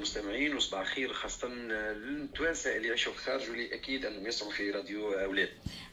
المستمعين 0.00 0.56
وصباح 0.56 0.80
الخير 0.80 1.12
خاصة 1.12 1.48
للتوانسة 1.48 2.76
اللي 2.76 2.88
يعيشوا 2.88 3.12
في 3.12 3.18
الخارج 3.18 3.50
واللي 3.50 3.74
أكيد 3.74 4.04
أنهم 4.06 4.26
يسمعوا 4.26 4.52
في 4.52 4.70
راديو 4.70 5.12
أولاد. 5.12 5.48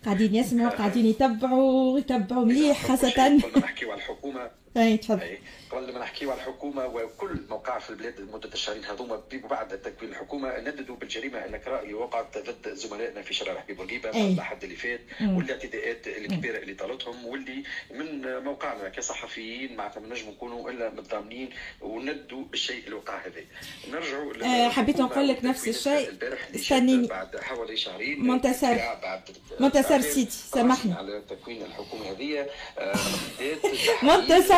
قاعدين 0.06 0.36
يسمعوا 0.36 0.70
قاعدين 0.70 1.06
يتبعوا 1.06 2.00
يتبعوا 2.00 2.46
مليح 2.46 2.86
خاصة. 2.88 3.38
نحكيو 3.58 3.92
على 3.92 4.02
الحكومة. 4.02 4.52
أي 4.78 4.98
تفضل. 4.98 5.38
قبل 5.72 5.94
ما 5.94 6.00
نحكيو 6.00 6.32
على 6.32 6.40
الحكومة 6.40 6.86
وكل 6.86 7.40
موقع 7.50 7.80
في 7.80 7.90
البلاد 7.90 8.20
لمدة 8.20 8.50
الشهرين 8.54 8.86
هذوما 8.86 9.22
بعد 9.50 9.82
تكوين 9.82 10.12
الحكومة 10.12 10.60
نددوا 10.60 10.96
بالجريمة 10.96 11.46
النكراء 11.46 11.94
وقعت 11.94 12.38
ضد 12.38 12.74
زملائنا 12.74 13.22
في 13.22 13.34
شارع 13.34 13.62
حبيب 13.62 13.78
بورقيبه 13.78 14.10
الحد 14.10 14.64
اللي 14.64 14.76
فات 14.76 15.02
والاعتداءات 15.22 16.08
الكبيرة 16.08 16.58
اللي 16.58 16.74
طالتهم 16.74 17.26
واللي 17.26 17.64
من 17.92 18.38
موقعنا 18.44 18.90
كصحفيين 18.90 19.76
معناتها 19.76 20.00
ما 20.00 20.08
نجموا 20.08 20.32
نكونوا 20.32 20.70
إلا 20.70 20.90
متضامنين 20.90 21.50
وندوا 21.82 22.44
بالشيء 22.44 22.84
اللي 22.86 22.96
وقع 22.96 23.18
هذا. 23.26 23.44
نرجعوا 23.92 24.34
آه 24.46 24.70
حبيت 24.70 25.02
نقول 25.02 25.28
لك 25.28 25.46
نفس 25.46 25.68
الشيء. 25.68 26.14
استنيني. 26.56 27.08
بعد 27.08 27.38
حوالي 27.38 27.78
شهرين 27.78 28.28
منتصر. 28.28 28.78
منتصر 29.60 30.02
سيدي 30.02 30.32
سامحني. 30.32 30.94
على 30.94 31.22
تكوين 31.30 31.62
الحكومة 31.62 32.12
هذه. 32.12 32.48
آه 32.78 32.96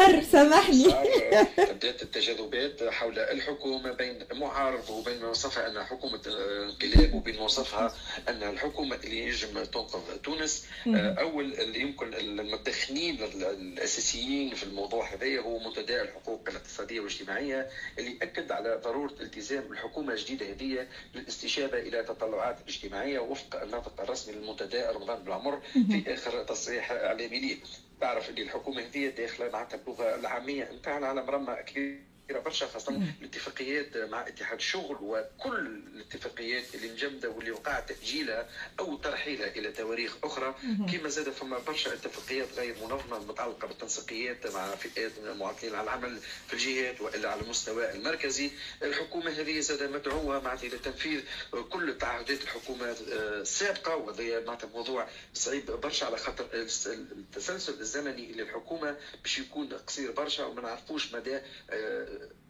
منتصر 0.10 0.32
سامحني. 0.32 0.88
بدات 1.74 2.02
التجاذبات 2.02 2.84
حول 2.84 3.20
الحكومة 3.20 3.92
بين 3.92 4.16
معارض 4.34 4.90
وبين 4.90 5.22
ما 5.22 5.28
وصفها 5.28 5.68
انها 5.68 5.84
حكومه 5.84 6.22
انقلاب 6.28 7.14
وبين 7.14 7.36
ما 7.36 7.42
وصفها 7.42 7.96
انها 8.30 8.50
الحكومة 8.50 8.96
اللي 8.96 9.20
ينجم 9.20 9.64
تنقذ 9.64 10.18
تونس. 10.24 10.66
أول 10.96 11.54
اللي 11.54 11.80
يمكن 11.80 12.14
المدخنين 12.14 13.24
الأساسيين 13.24 14.56
في 14.56 14.64
الموضوع 14.64 15.14
هذا 15.14 15.40
هو 15.40 15.60
منتدى 15.60 16.02
الحقوق 16.02 16.50
الاقتصادية 16.50 17.00
والاجتماعية 17.00 17.70
اللي 18.00 18.18
اكد 18.22 18.52
على 18.52 18.82
ضرورة 18.84 19.14
التزام 19.22 19.72
الحكومة 19.72 20.14
الجديدة 20.14 20.52
هذه 20.52 20.88
للاستجابه 21.16 21.80
إلى 21.80 22.04
تطلعات 22.04 22.62
الاجتماعيه 22.62 23.20
وفق 23.20 23.62
الناطق 23.62 24.02
الرسمي 24.02 24.36
للمنتدى 24.36 24.82
رمضان 24.82 25.24
بالعمر 25.24 25.62
في 25.74 26.14
آخر 26.14 26.44
تصريح 26.44 26.92
إعلامي 26.92 27.40
ليه 27.40 27.58
تعرف 28.02 28.30
اللي 28.30 28.42
الحكومة 28.42 28.82
هذه 28.82 29.10
داخلة 29.10 29.50
معناتها 29.52 29.78
اللغة 29.78 30.16
العامية 30.16 30.72
نتاعنا 30.72 31.08
على 31.08 31.24
مرمى 31.24 31.56
كبير 31.56 32.02
كثيره 32.30 32.40
برشا 32.42 32.68
خاصة 32.68 33.02
الاتفاقيات 33.22 33.98
مع 33.98 34.28
اتحاد 34.28 34.58
الشغل 34.58 34.98
وكل 35.02 35.66
الاتفاقيات 35.96 36.76
اللي 36.76 36.92
مجمده 36.92 37.30
واللي 37.30 37.52
وقع 37.52 37.80
تأجيلها 37.80 38.50
أو 38.80 38.96
ترحيلها 38.98 39.48
إلى 39.48 39.72
تواريخ 39.72 40.18
أخرى. 40.24 40.56
كما 40.92 41.10
زاد 41.10 41.30
فما 41.30 41.60
برشا 41.60 41.94
اتفاقيات 41.94 42.48
غير 42.58 42.76
منظمة 42.84 43.20
متعلقة 43.20 43.68
بالتنسيقيات 43.68 44.48
مع 44.48 44.76
فئات 44.76 45.12
من 45.24 45.28
المعطلين 45.28 45.76
على 45.76 45.84
العمل 45.84 46.20
في 46.48 46.54
الجهات 46.54 47.02
وإلا 47.02 47.30
على 47.30 47.42
المستوى 47.42 47.92
المركزي. 47.92 48.52
الحكومة 48.84 49.32
هذه 49.32 49.60
زاد 49.60 49.84
مدعوه 49.84 50.40
معناتها 50.42 50.68
إلى 50.68 50.78
تنفيذ 50.78 51.22
كل 51.70 51.98
تعهدات 51.98 52.42
الحكومات 52.42 52.98
السابقة 53.02 53.96
وهذا 53.96 54.40
معناتها 54.46 54.68
موضوع 54.68 55.08
صعيب 55.34 55.72
برشا 55.72 56.06
على 56.06 56.18
خاطر 56.18 56.46
التسلسل 56.54 57.80
الزمني 57.80 58.32
للحكومة 58.32 58.98
باش 59.24 59.40
يكون 59.40 59.70
قصير 59.74 60.12
برشا 60.12 60.46
وما 60.46 60.62
نعرفوش 60.62 61.14
مدى 61.14 61.40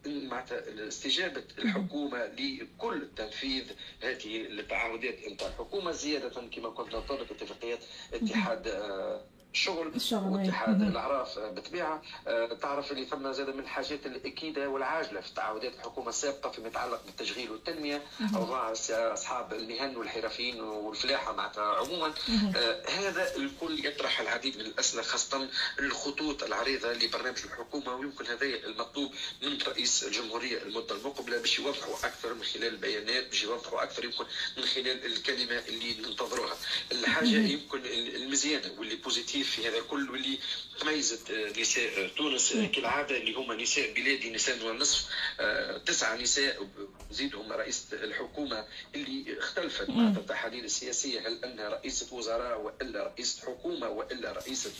معناتها 0.06 0.88
استجابه 0.88 1.42
الحكومة 1.58 2.26
لكل 2.26 3.08
تنفيذ 3.16 3.64
هذه 4.02 4.40
التعهدات 4.46 5.28
نتاع 5.28 5.48
الحكومة 5.48 5.90
زيادة 5.92 6.28
كما 6.28 6.70
كنت 6.70 6.94
نطلب 6.94 7.26
اتفاقيات 7.30 7.78
اتحاد 8.14 8.68
الشغل, 9.54 9.92
الشغل 9.96 10.32
واتحاد 10.32 10.82
الاعراف 10.82 11.38
بالطبيعة 11.38 12.02
تعرف 12.62 12.92
اللي 12.92 13.04
ثم 13.04 13.32
زاد 13.32 13.50
من 13.50 13.60
الحاجات 13.60 14.06
الأكيدة 14.06 14.68
والعاجلة 14.68 15.20
في 15.20 15.34
تعهدات 15.34 15.74
الحكومة 15.74 16.08
السابقة 16.08 16.50
فيما 16.50 16.68
يتعلق 16.68 17.00
بالتشغيل 17.06 17.50
والتنمية. 17.50 18.02
اوضاع 18.34 18.72
أصحاب 18.90 19.52
المهن 19.52 19.96
والحرفيين 19.96 20.60
والفلاحة 20.60 21.32
معناتها 21.32 21.76
عموما. 21.76 22.14
هذا 22.88 23.36
الكل 23.36 23.86
يطرح 23.86 24.20
العديد 24.20 24.58
من 24.58 24.66
الأسئلة 24.66 25.02
خاصة 25.02 25.48
الخطوط 25.78 26.42
العريضة 26.42 26.92
لبرنامج 26.92 27.38
الحكومة. 27.44 27.94
ويمكن 27.94 28.26
هذا 28.26 28.46
المطلوب 28.46 29.12
من 29.42 29.58
رئيس 29.66 30.04
الجمهورية 30.04 30.62
المدة 30.62 30.94
المقبلة 30.94 31.38
باش 31.38 31.58
يوضحوا 31.58 31.94
أكثر 31.94 32.34
من 32.34 32.42
خلال 32.42 32.66
البيانات 32.66 33.28
باش 33.28 33.42
يوضحوا 33.42 33.82
أكثر 33.82 34.04
يمكن 34.04 34.24
من 34.56 34.64
خلال 34.64 35.06
الكلمة 35.06 35.62
اللي 35.68 35.94
ننتظروها. 36.08 36.56
الحاجة 36.92 37.26
يمكن 37.26 37.80
المزيانة 37.86 38.70
واللي 38.78 38.96
بوزيتيف 38.96 39.39
في 39.44 39.68
هذا 39.68 39.78
الكل 39.78 40.10
واللي 40.10 40.38
تميزت 40.80 41.30
نساء 41.58 42.08
تونس 42.16 42.52
كالعادة 42.52 43.16
اللي 43.16 43.34
هما 43.34 43.54
نساء 43.54 43.92
بلادي 43.92 44.30
نساء 44.30 44.64
والنصف 44.64 45.06
تسعة 45.86 46.16
نساء 46.16 46.68
زيدهم 47.10 47.52
رئيسه 47.52 47.86
الحكومة 47.92 48.64
اللي 48.94 49.38
اختلفت 49.38 49.88
مع 49.90 50.08
التحاليل 50.08 50.64
السياسية 50.64 51.20
هل 51.28 51.44
أنها 51.44 51.68
رئيسة 51.68 52.14
وزراء 52.14 52.60
وإلا 52.60 53.02
رئيسة 53.04 53.42
حكومة 53.46 53.88
وإلا 53.88 54.32
رئيسة 54.32 54.70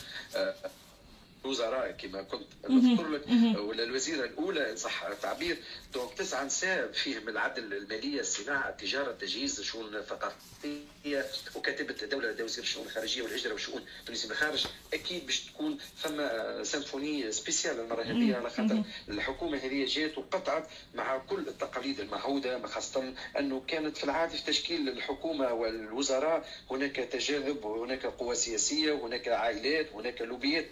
وزراء 1.44 1.90
كما 1.90 2.22
كنت. 2.22 2.46
نذكر 2.70 3.08
لك 3.08 3.22
ولا 3.58 3.82
الوزيرة 3.82 4.24
الأولى 4.24 4.70
إن 4.70 4.76
صح 4.76 5.02
التعبير 5.02 5.56
donc 5.94 6.14
تسعة 6.14 6.44
نساء 6.44 6.92
فيهم 6.92 7.28
العدل 7.28 7.74
المالية 7.74 8.20
الصناعة 8.20 8.68
التجارة 8.68 9.10
التجهيز 9.10 9.58
الشؤون 9.58 9.94
الثقافيه 9.96 11.26
وكاتبة 11.54 11.94
الدولة 12.02 12.44
وزير 12.44 12.64
الشؤون 12.64 12.86
الخارجية 12.86 13.22
والهجرة 13.22 13.52
والشؤون 13.52 13.82
التونسيه 14.00 14.26
من 14.28 14.32
الخارج 14.32 14.66
أكيد 14.94 15.26
باش 15.26 15.40
تكون 15.40 15.78
ثم 16.02 16.22
symphonie 16.62 17.32
spéciale 17.32 17.80
المرة 17.80 18.02
هذه 18.02 18.34
على 18.36 18.50
خاطر 18.50 18.82
الحكومة 19.08 19.58
هذه 19.58 19.84
جات 19.88 20.18
وقطعت 20.18 20.68
مع 20.94 21.18
كل 21.18 21.48
التقاليد 21.48 22.00
المعهودة 22.00 22.66
خاصة 22.66 23.12
أنه 23.38 23.62
كانت 23.68 23.96
في 23.96 24.04
العاده 24.04 24.36
في 24.36 24.44
تشكيل 24.44 24.88
الحكومة 24.88 25.52
والوزراء 25.52 26.48
هناك 26.70 26.96
تجاذب 26.96 27.64
وهناك 27.64 28.06
قوى 28.06 28.34
سياسية 28.34 28.92
وهناك 28.92 29.28
عائلات 29.28 29.86
وهناك 29.94 30.22
لوبيات. 30.22 30.66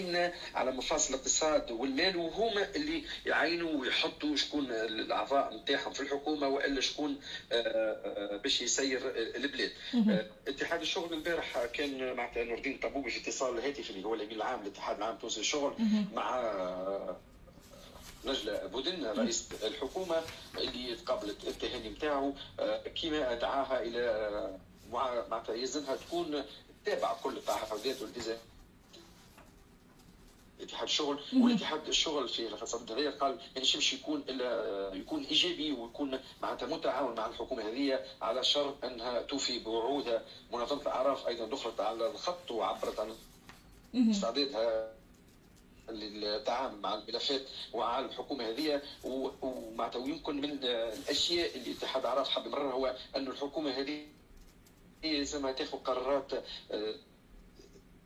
مهيمنه 0.00 0.32
على 0.54 0.70
مفاصل 0.72 1.14
الاقتصاد 1.14 1.70
والمال 1.70 2.16
وهما 2.16 2.68
اللي 2.76 3.04
يعينوا 3.26 3.80
ويحطوا 3.80 4.36
شكون 4.36 4.70
الأعضاء 4.70 5.54
نتاعهم 5.56 5.92
في 5.92 6.00
الحكومة 6.00 6.48
وإلا 6.48 6.80
شكون 6.80 7.20
باش 8.42 8.60
يسير 8.60 9.00
البلاد. 9.16 9.72
اتحاد 10.48 10.80
الشغل 10.80 11.12
البارح 11.12 11.64
كان 11.64 12.14
معناتها 12.16 12.44
نور 12.44 12.56
الدين 12.58 12.78
طبوبي 12.78 13.10
في 13.10 13.20
اتصال 13.20 13.58
هاتفي 13.60 13.90
اللي 13.90 14.04
هو 14.04 14.14
الأمين 14.14 14.36
العام 14.36 14.60
للاتحاد 14.62 14.96
العام 14.96 15.14
التونسي 15.14 15.38
للشغل 15.40 15.74
مع 16.14 16.54
نجلة 18.24 18.66
بودن 18.66 19.06
رئيس 19.06 19.48
الحكومة 19.62 20.22
اللي 20.58 20.96
تقابلت 20.96 21.48
التهاني 21.48 21.88
نتاعو. 21.90 22.32
كما 23.02 23.34
دعاها 23.34 23.82
إلى 23.82 24.58
معناتها 25.30 25.54
يلزمها 25.54 25.96
تكون 25.96 26.44
تتابع 26.84 27.12
كل 27.12 27.36
التعهدات 27.36 28.00
والالتزامات 28.02 28.40
اتحاد 30.60 30.82
الشغل 30.88 31.18
والاتحاد 31.36 31.88
الشغل 31.88 32.28
في 32.28 32.46
الفترة 32.46 32.78
الدوليه 32.80 33.10
قال 33.10 33.32
ما 33.34 33.40
ينجمش 33.56 33.92
يكون 33.92 34.24
الا 34.28 34.94
يكون 34.94 35.24
إيجابي 35.24 35.72
ويكون 35.72 36.18
معناتها 36.42 36.66
متعاون 36.76 37.14
مع 37.14 37.26
الحكومة 37.26 37.62
هذه 37.68 38.00
على 38.22 38.44
شرط 38.44 38.84
أنها 38.84 39.22
توفي 39.22 39.58
بوعودها 39.58 40.22
منظمة 40.52 40.82
الأعراف 40.82 41.26
أيضا 41.28 41.46
دخلت 41.46 41.80
على 41.80 42.06
الخط 42.10 42.50
وعبرت 42.50 43.00
عن 43.00 43.14
استعدادها 44.10 44.92
للتعامل 45.88 46.78
مع 46.80 46.94
الملفات 46.94 47.42
ومع 47.72 47.98
الحكومة 47.98 48.48
هذه. 48.48 48.82
ومعناتها 49.04 49.98
ويمكن 49.98 50.40
من 50.40 50.58
الأشياء 50.64 51.56
اللي 51.56 51.72
اتحاد 51.72 52.02
الأعراف 52.02 52.28
حب 52.28 52.46
يمررها 52.46 52.72
هو 52.72 52.96
انه 53.16 53.30
الحكومة 53.30 53.70
هذه 53.70 54.06
هي 55.02 55.18
لازم 55.18 55.50
تاخذ 55.50 55.78
قرارات 55.78 56.30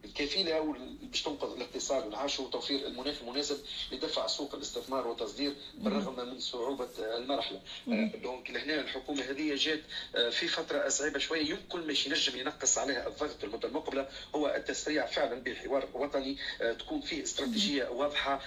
الكفيلة 0.04 0.76
باش 1.02 1.22
تنقذ 1.22 1.52
الاقتصاد 1.56 2.04
والعاش 2.06 2.40
وتوفير 2.40 2.86
المناخ 2.86 3.14
المناسب 3.22 3.58
لدفع 3.92 4.26
سوق 4.26 4.54
الاستثمار 4.54 5.06
والتصدير 5.06 5.52
بالرغم 5.74 6.28
من 6.28 6.40
صعوبة 6.40 6.88
المرحلة. 6.98 7.60
دونك 8.22 8.50
لهنا 8.50 8.80
الحكومة 8.80 9.22
هذه 9.22 9.54
جات 9.54 9.80
في 10.32 10.48
فترة 10.48 10.88
صعيبه 10.88 11.18
شوية. 11.18 11.50
يمكن 11.50 11.86
مش 11.86 12.06
ينجم 12.06 12.38
ينقص 12.38 12.78
عليها 12.78 13.08
الضغط 13.08 13.44
المده 13.44 13.68
المقبلة 13.68 14.08
هو 14.34 14.54
التسريع 14.56 15.06
فعلا 15.06 15.34
بحوار 15.40 15.88
وطني 15.94 16.36
تكون 16.78 17.00
فيه 17.00 17.22
استراتيجية 17.22 17.88
واضحة 17.88 18.40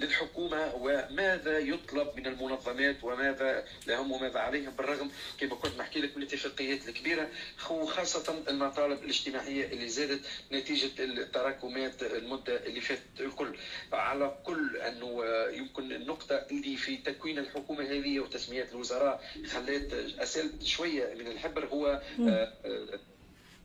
للحكومة 0.00 0.74
وماذا 0.74 1.58
يطلب 1.58 2.16
من 2.16 2.26
المنظمات 2.26 3.04
وماذا 3.04 3.64
لهم 3.86 4.12
وماذا 4.12 4.38
عليهم 4.38 4.70
بالرغم 4.70 5.10
كما 5.40 5.54
كنت 5.54 5.78
نحكي 5.78 6.00
لك 6.00 6.16
من 6.16 6.22
الاتفاقيات 6.22 6.88
الكبيرة. 6.88 7.28
وخاصة 7.70 8.42
المطالب 8.48 9.02
الاجتماعية 9.02 9.66
اللي 9.66 9.88
زادت 9.88 10.20
نتيجة 10.52 10.90
التراكمات 11.04 12.02
المدة 12.02 12.66
اللي 12.66 12.80
فاتت 12.80 13.20
الكل. 13.20 13.56
على 13.92 14.38
كل 14.44 14.76
أنه 14.76 15.24
يمكن 15.56 15.92
النقطة 15.92 16.34
اللي 16.50 16.76
في 16.76 16.96
تكوين 16.96 17.38
الحكومة 17.38 17.84
هذه 17.84 18.20
وتسميات 18.20 18.72
الوزراء 18.72 19.24
خلات 19.52 19.92
أسالت 20.18 20.62
شوية 20.62 21.14
من 21.14 21.26
الحبر 21.26 21.66
هو 21.66 22.02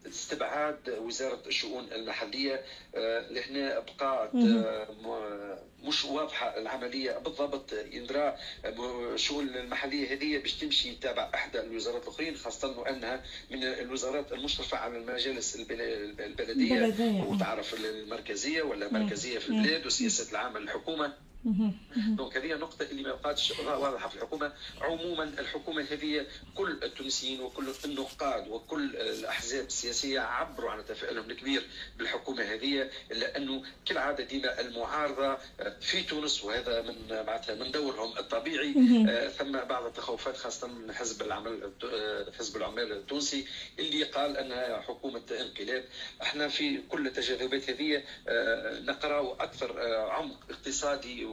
استبعاد 0.07 0.89
وزارة 0.89 1.41
الشؤون 1.47 1.87
المحلية 1.91 2.61
لهنا 3.29 3.79
بقات 3.79 4.29
مش 5.83 6.05
واضحة 6.05 6.57
العملية 6.57 7.17
بالضبط. 7.17 7.73
يندرى 7.91 8.35
الشؤون 9.13 9.47
المحلية 9.49 10.13
هذه 10.13 10.37
باش 10.37 10.53
تمشي 10.53 10.95
تابع 10.95 11.29
احدى 11.35 11.59
الوزارات 11.59 12.03
الأخرين 12.03 12.35
خاصة 12.35 12.89
أنها 12.89 13.23
من 13.51 13.63
الوزارات 13.63 14.31
المشرفة 14.33 14.77
على 14.77 14.97
المجالس 14.97 15.55
البلدية. 15.55 16.75
وتعرف 17.27 17.73
المركزية 17.73 18.61
ولا 18.61 18.93
مركزية 18.93 19.39
في 19.39 19.49
البلاد 19.49 19.85
وسياسة 19.85 20.31
العامه 20.31 20.59
للحكومه 20.59 21.13
دونك 22.07 22.37
هذه 22.37 22.53
نقطة 22.53 22.83
اللي 22.83 23.03
ما 23.03 23.15
بقاتش 23.15 23.59
واضحة 23.59 24.09
في 24.09 24.15
الحكومة. 24.15 24.53
عموما 24.81 25.23
الحكومة 25.23 25.81
هذه 25.91 26.25
كل 26.55 26.79
التونسيين 26.83 27.41
وكل 27.41 27.73
النقاد 27.85 28.47
وكل 28.47 28.95
الأحزاب 28.95 29.65
السياسية 29.65 30.19
عبروا 30.19 30.71
عن 30.71 30.85
تفاؤلهم 30.85 31.29
الكبير 31.29 31.63
بالحكومة 31.97 32.43
هذه 32.43 32.89
إلا 33.11 33.37
أنه 33.37 33.63
كالعادة 33.85 34.23
ديما 34.23 34.59
المعارضة 34.61 35.37
في 35.81 36.03
تونس 36.03 36.43
وهذا 36.43 36.81
من 36.81 36.95
معناتها 37.09 37.55
من 37.55 37.71
دورهم 37.71 38.17
الطبيعي. 38.17 38.73
ثم 39.37 39.51
بعض 39.51 39.85
التخوفات 39.85 40.37
خاصة 40.37 40.67
من 40.67 40.93
حزب 40.93 41.21
العمل 41.21 41.71
حزب 42.39 42.57
العمال 42.57 42.91
التونسي 42.91 43.45
اللي 43.79 44.03
قال 44.03 44.37
أنها 44.37 44.81
حكومة 44.81 45.21
انقلاب. 45.31 45.83
إحنا 46.21 46.47
في 46.47 46.81
كل 46.89 47.07
التجاذبات 47.07 47.69
هذه 47.69 48.03
نقرأ 48.85 49.33
أكثر 49.43 49.79
عمق 50.09 50.37
اقتصادي 50.49 51.28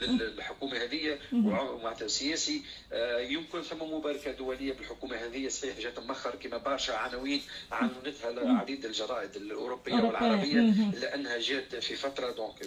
للحكومة 0.00 0.76
هذه 0.76 1.18
ومعناتها 1.32 2.08
سياسي 2.08 2.62
آه، 2.92 3.18
يمكن 3.18 3.62
ثم 3.62 3.82
مباركة 3.82 4.32
دولية 4.32 4.72
بالحكومة 4.72 5.16
هذه. 5.16 5.48
صحيح 5.48 5.78
جات 5.78 5.98
مؤخر 5.98 6.34
كما 6.34 6.56
برشا 6.58 6.94
عناوين 6.94 7.42
عنونتها 7.72 8.58
عديد 8.58 8.84
الجرائد 8.84 9.36
الأوروبية 9.36 9.94
والعربية 9.94 10.60
لأنها 11.00 11.38
جات 11.38 11.76
في 11.76 11.96
فترة 11.96 12.30
دونك 12.30 12.58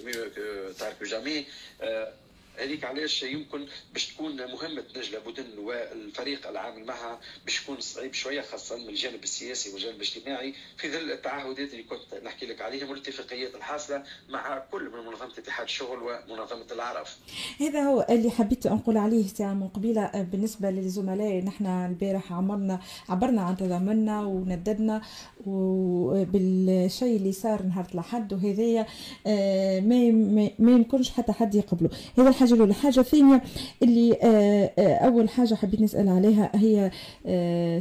تعرف 0.80 1.04
جامي 1.04 1.46
هذيك 2.58 2.84
علاش 2.84 3.24
يمكن 3.24 3.66
باش 3.94 4.08
تكون 4.14 4.36
مهمة 4.36 4.84
نجلة 4.98 5.20
بودن 5.20 5.58
والفريق 5.58 6.48
العامل 6.48 6.86
معها 6.86 7.20
باش 7.46 7.64
تكون 7.64 7.80
صعيب 7.80 8.14
شوية 8.14 8.42
خاصة 8.42 8.78
من 8.78 8.90
الجانب 8.90 9.24
السياسي 9.24 9.74
والجانب 9.74 9.96
الاجتماعي. 9.96 10.54
في 10.78 10.92
ظل 10.92 11.12
التعهدات 11.12 11.72
اللي 11.72 11.84
كنت 11.84 12.24
نحكي 12.24 12.46
لك 12.46 12.62
عليهم 12.62 12.90
والاتفاقيات 12.90 13.56
الحاصلة 13.56 14.04
مع 14.30 14.58
كل 14.72 14.90
من 14.90 15.06
منظمة 15.06 15.34
اتحاد 15.38 15.66
الشغل 15.66 15.98
ومنظمة 16.04 16.66
العرف. 16.72 17.18
هذا 17.60 17.84
هو 17.84 18.06
اللي 18.10 18.32
حبيت 18.32 18.68
نقول 18.68 18.98
عليه 18.98 19.28
ساعة 19.28 19.54
من 19.54 19.68
قبيلة 19.68 20.12
بالنسبة 20.32 20.70
للزملاء 20.72 21.44
نحن 21.44 21.66
البارح 21.66 22.34
عمرنا 22.34 22.80
عبرنا 23.10 23.42
عن 23.42 23.58
تضامننا 23.58 24.22
ونددنا 24.22 25.02
وبالشيء 25.46 27.16
اللي 27.18 27.32
صار 27.32 27.64
نهار 27.64 27.88
الأحد 27.94 28.34
وهذايا 28.34 28.86
آه، 29.28 29.80
ما 29.80 30.12
ما 30.60 30.72
يمكنش 30.72 31.10
حتى 31.10 31.32
حد 31.32 31.56
يقبله. 31.56 31.90
هذا 32.18 32.32
الحاجة 32.44 32.56
الأولى 32.56 32.72
الحاجة 32.72 33.00
الثانية 33.00 33.42
اللي 33.84 34.18
آه، 34.24 34.72
آه، 34.80 34.96
أول 34.96 35.30
حاجة 35.30 35.56
حبيت 35.56 35.82
نسأل 35.82 36.10
عليها 36.10 36.52
هي 36.56 36.92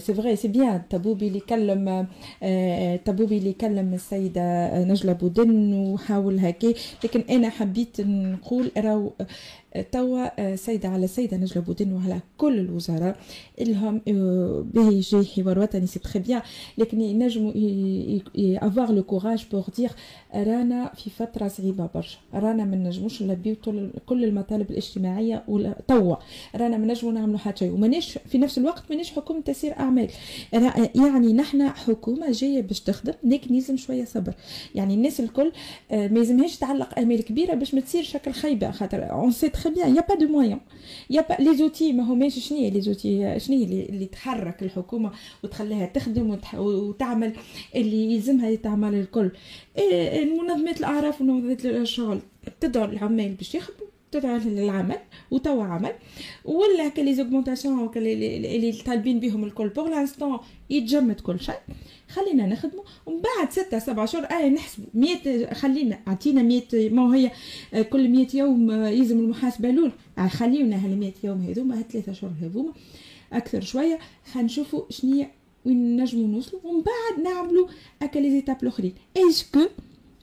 c'est 0.00 0.14
vrai 0.14 0.36
c'est 0.36 0.48
bien 0.48 0.76
الطبوبي 0.76 1.28
اللي 1.28 1.40
كلم 1.40 2.06
الطبوبي 2.42 3.38
اللي 3.38 3.52
كلم 3.52 3.94
السيدة 3.94 4.78
نجلة 4.84 5.12
بودن 5.12 5.72
وحاول 5.74 6.38
هكي. 6.38 6.74
لكن 7.04 7.24
أنا 7.30 7.48
حبيت 7.48 8.00
نقول 8.00 8.70
راهو 8.76 9.10
توا 9.92 10.56
سيدة 10.56 10.88
على 10.88 11.06
سيدة 11.06 11.36
نجلة 11.36 11.62
بودن 11.62 11.92
وعلى 11.92 12.20
كل 12.38 12.58
الوزراء. 12.58 13.16
اللهم 13.60 14.00
به 14.74 14.92
يجي 14.92 15.24
حوار 15.24 15.58
وطني 15.58 15.86
c'est 15.86 15.98
très 15.98 16.18
bien 16.18 16.42
لكن 16.78 17.00
ينجموا 17.00 17.52
avoir 18.36 18.92
le 18.92 19.02
courage 19.02 19.46
pour 19.52 19.64
dire 19.76 19.90
رانا 20.34 20.92
في 20.94 21.10
فترة 21.10 21.48
صعيبة 21.48 21.88
برشا. 21.94 22.18
رانا 22.34 22.64
ما 22.64 22.76
نجموش 22.76 23.22
نلبيو 23.22 23.56
كل 24.06 24.24
المطالب 24.24 24.70
الاجتماعية 24.70 25.44
توا. 25.88 26.16
رانا 26.56 26.76
ما 26.76 26.86
نجمو 26.86 27.10
نعملوا 27.10 27.38
حتى 27.38 27.58
شيء. 27.58 27.72
ومانيش 27.72 28.18
في 28.18 28.38
نفس 28.38 28.58
الوقت 28.58 28.82
مانيش 28.90 29.10
حكومة 29.10 29.40
تسير 29.40 29.72
أعمال. 29.72 30.08
يعني 30.94 31.32
نحن 31.32 31.68
حكومة 31.68 32.30
جاية 32.30 32.62
باش 32.62 32.80
تخدم 32.80 33.12
لكن 33.24 33.54
يلزم 33.54 33.76
شوية 33.76 34.04
صبر. 34.04 34.34
يعني 34.74 34.94
الناس 34.94 35.20
الكل 35.20 35.52
ما 35.90 36.18
يلزمهاش 36.18 36.56
تعلق 36.56 36.98
امال 36.98 37.24
كبيرة 37.24 37.54
باش 37.54 37.74
ما 37.74 37.80
تصير 37.80 38.02
شكل 38.02 38.32
خايبه 38.32 38.70
خاطر 38.70 39.10
on 39.10 39.30
très 39.62 39.74
bien 39.74 39.96
y 39.96 40.00
a 40.08 40.10
pas 40.10 40.14
de 40.14 40.28
moyens 40.28 40.60
y 41.10 41.15
a 41.15 41.20
pas 41.20 41.56
les 41.56 41.68
outils 41.68 41.92
ما 41.92 42.02
هماش 42.02 42.38
شنو 42.38 42.58
هي 42.58 42.70
les 42.70 42.80
outils 42.80 43.40
شنو 43.40 43.56
هي 43.56 43.64
اللي 43.64 44.06
تحرك 44.06 44.62
الحكومة 44.62 45.12
وتخليها 45.44 45.86
تخدم 45.86 46.38
وتعمل 46.54 47.32
اللي 47.74 48.12
يلزمها 48.12 48.54
تعمل 48.54 48.94
الكل؟ 48.94 49.30
المنظمات 49.78 50.80
الأعراف 50.80 51.20
ومنظمات 51.20 51.66
الشغل 51.66 52.20
تدعو 52.60 52.84
العمال 52.84 53.34
باش 53.34 53.54
يخدموا. 53.54 53.91
تدعو 54.12 54.36
للعمل 54.36 54.98
وتوا 55.30 55.64
عمل 55.64 55.92
ولا 56.44 56.86
هكا 56.88 57.00
les 57.00 57.14
augmentations 57.14 57.90
اللي 57.96 58.72
طالبين 58.86 59.20
بهم 59.20 59.44
الكل. 59.44 59.68
pour 59.68 59.88
l'instant 59.88 60.38
يتجمد 60.70 61.20
كل 61.20 61.40
شيء. 61.40 61.58
خلينا 62.08 62.46
نخدموا 62.46 62.84
ومن 63.06 63.22
بعد 63.22 63.50
ستة 63.50 63.78
سبعة 63.78 64.06
شهور 64.06 64.24
آه 64.24 64.48
نحسبوا 64.48 64.86
100 64.94 65.54
خلينا 65.54 65.98
أعطينا 66.08 66.42
100 66.42 66.90
ما 66.90 67.16
هي 67.16 67.30
كل 67.84 68.08
100 68.08 68.26
يوم 68.34 68.70
يلزم 68.70 69.18
المحاسبة 69.18 69.70
الأولى 69.70 69.92
آه 70.18 70.28
خلينا 70.28 70.76
هال 70.76 71.00
100 71.00 71.12
يوم 71.24 71.40
هذوما 71.40 71.78
هالثلاثة 71.78 72.12
شهور 72.12 72.32
هذوما. 72.42 72.72
أكثر 73.32 73.60
شوية 73.60 73.98
حنشوفوا 74.32 74.82
شنية 74.90 75.30
وين 75.66 76.02
نجموا 76.02 76.28
نوصلوا 76.28 76.60
ومن 76.64 76.82
بعد 76.82 77.24
نعملوا 77.24 77.68
هكا 78.02 78.18
لي 78.18 78.30
زيتاب 78.30 78.62
الأخرين. 78.62 78.94
اسكو 79.16 79.60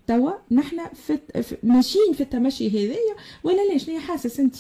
توا 0.10 0.32
نحن 0.52 0.80
في 0.94 1.20
ماشيين 1.64 2.14
في 2.14 2.22
التمشي 2.22 2.70
هذايا 2.70 3.16
ولا 3.44 3.74
ليش 3.74 3.86
شنو 3.86 4.00
حاسس 4.00 4.40
أنت؟ 4.40 4.56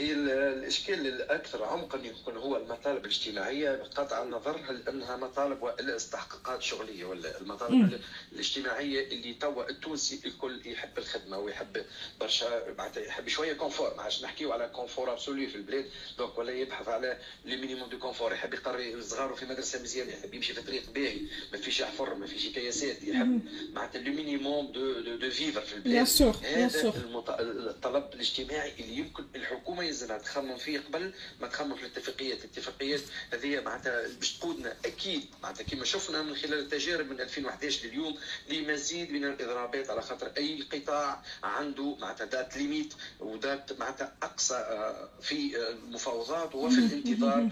هي 0.00 0.12
الإشكال 0.12 1.06
الأكثر 1.06 1.64
عمقا 1.64 1.98
يكون 1.98 2.36
هو 2.36 2.56
المطالب 2.56 3.04
الاجتماعية 3.04 3.70
بقطع 3.76 4.22
النظر 4.22 4.60
هل 4.68 4.88
إنها 4.88 5.16
مطالب 5.16 5.62
والا 5.62 5.96
استحقاقات 5.96 6.62
شغليه 6.62 7.04
ولا 7.04 7.40
المطالب 7.40 7.74
م. 7.74 7.98
الاجتماعية 8.32 9.06
اللي 9.06 9.34
توا 9.34 9.70
التونسي 9.70 10.20
الكل 10.24 10.60
يحب 10.66 10.98
الخدمة 10.98 11.38
ويحب 11.38 11.84
برشا 12.20 12.72
معناتها 12.78 13.02
يحب 13.04 13.28
شوية 13.28 13.52
confort 13.52 13.94
ما 13.96 14.02
عادش 14.02 14.24
نحكيو 14.24 14.52
على 14.52 14.68
confort 14.68 15.12
absolu 15.12 15.46
في 15.46 15.56
البلاد 15.56 15.90
donc 16.18 16.38
ولا 16.38 16.52
يبحث 16.52 16.88
على 16.88 17.18
le 17.44 17.56
minimum 17.56 17.88
de 17.88 17.98
confort 17.98 18.32
يحب 18.32 18.54
يقري 18.54 19.02
صغاره 19.02 19.34
في 19.34 19.46
مدرسة 19.46 19.82
مزيانة 19.82 20.10
يحب 20.12 20.34
يمشي 20.34 20.54
في 20.54 20.62
طريق 20.62 20.90
باهي 20.94 21.20
ما 21.52 21.58
فيش 21.58 21.82
حفر 21.82 22.14
ما 22.14 22.26
فيش 22.26 22.46
كياسات 22.48 23.02
يحب 23.02 23.40
معناتها 23.72 24.00
le 24.00 24.12
minimum 24.12 24.72
de 24.72 25.00
de, 25.00 25.16
de 25.16 25.30
vivre 25.30 25.60
في 25.60 25.74
البلاد. 25.74 25.94
هذا 26.44 26.92
الطلب 27.70 28.04
الاجتماعي 28.14 28.72
اللي 28.80 28.96
يمكن 28.96 29.24
الحكومة 29.34 29.87
يلزمها 29.88 30.18
تخمم 30.18 30.56
فيه 30.56 30.78
قبل 30.78 31.12
ما 31.40 31.46
تخمم 31.48 31.74
في 31.74 31.82
الاتفاقيات. 31.82 32.38
الاتفاقيات 32.44 33.00
هذه 33.32 33.60
معناتها 33.60 34.08
باش 34.08 34.38
تقودنا 34.38 34.76
أكيد 34.84 35.24
معناتها 35.42 35.64
كما 35.64 35.84
شفنا 35.84 36.22
من 36.22 36.34
خلال 36.34 36.58
التجارب 36.58 37.10
من 37.10 37.20
2011 37.20 37.86
لليوم 37.86 38.14
لمزيد 38.50 39.12
من 39.12 39.24
الاضرابات 39.24 39.90
على 39.90 40.02
خاطر 40.02 40.30
أي 40.36 40.62
قطاع 40.72 41.22
عنده 41.42 41.96
معناتها 42.00 42.24
date 42.24 42.56
limite 42.56 42.94
و 43.20 43.32
date 43.32 43.78
معناتها 43.80 44.12
أقصى 44.22 44.54
آه، 44.54 45.08
في 45.22 45.68
المفاوضات 45.68 46.54
وفي 46.54 46.78
الانتظار. 46.78 47.50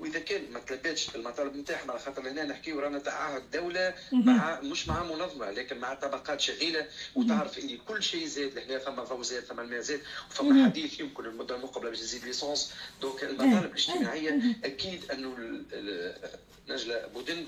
وإذا 0.00 0.18
كان 0.18 0.52
ما 0.52 0.60
تلبتش 0.60 1.16
المطالب 1.16 1.56
نتاعنا 1.56 1.92
على 1.92 2.00
خاطر 2.00 2.30
هنا 2.30 2.44
نحكيو 2.44 2.80
رانا 2.80 2.98
تعهد 2.98 3.50
دولة 3.50 3.94
مع 4.12 4.60
مش 4.60 4.88
مع 4.88 5.02
منظمة 5.02 5.50
لكن 5.50 5.78
مع 5.78 5.94
طبقات 5.94 6.40
شغيلة. 6.40 6.86
وتعرف 7.14 7.58
اللي 7.58 7.76
كل 7.76 8.02
شيء 8.02 8.26
زاد 8.26 8.54
لهنا 8.58 8.78
ثم 8.78 9.04
فوزات 9.04 9.50
الماء 9.50 9.80
زاد 9.80 10.00
وفما 10.30 10.64
حديث 10.64 11.00
يمكن 11.00 11.25
المده 11.26 11.56
المقبله 11.56 11.90
باش 11.90 12.00
تزيد 12.00 12.24
l'essence 12.24 12.72
donc 13.00 13.24
المطالب 13.24 13.64
الاجتماعيه 13.64 14.56
أكيد 14.64 15.10
انه 15.10 15.36
نجلة 16.68 17.06
بودن 17.06 17.44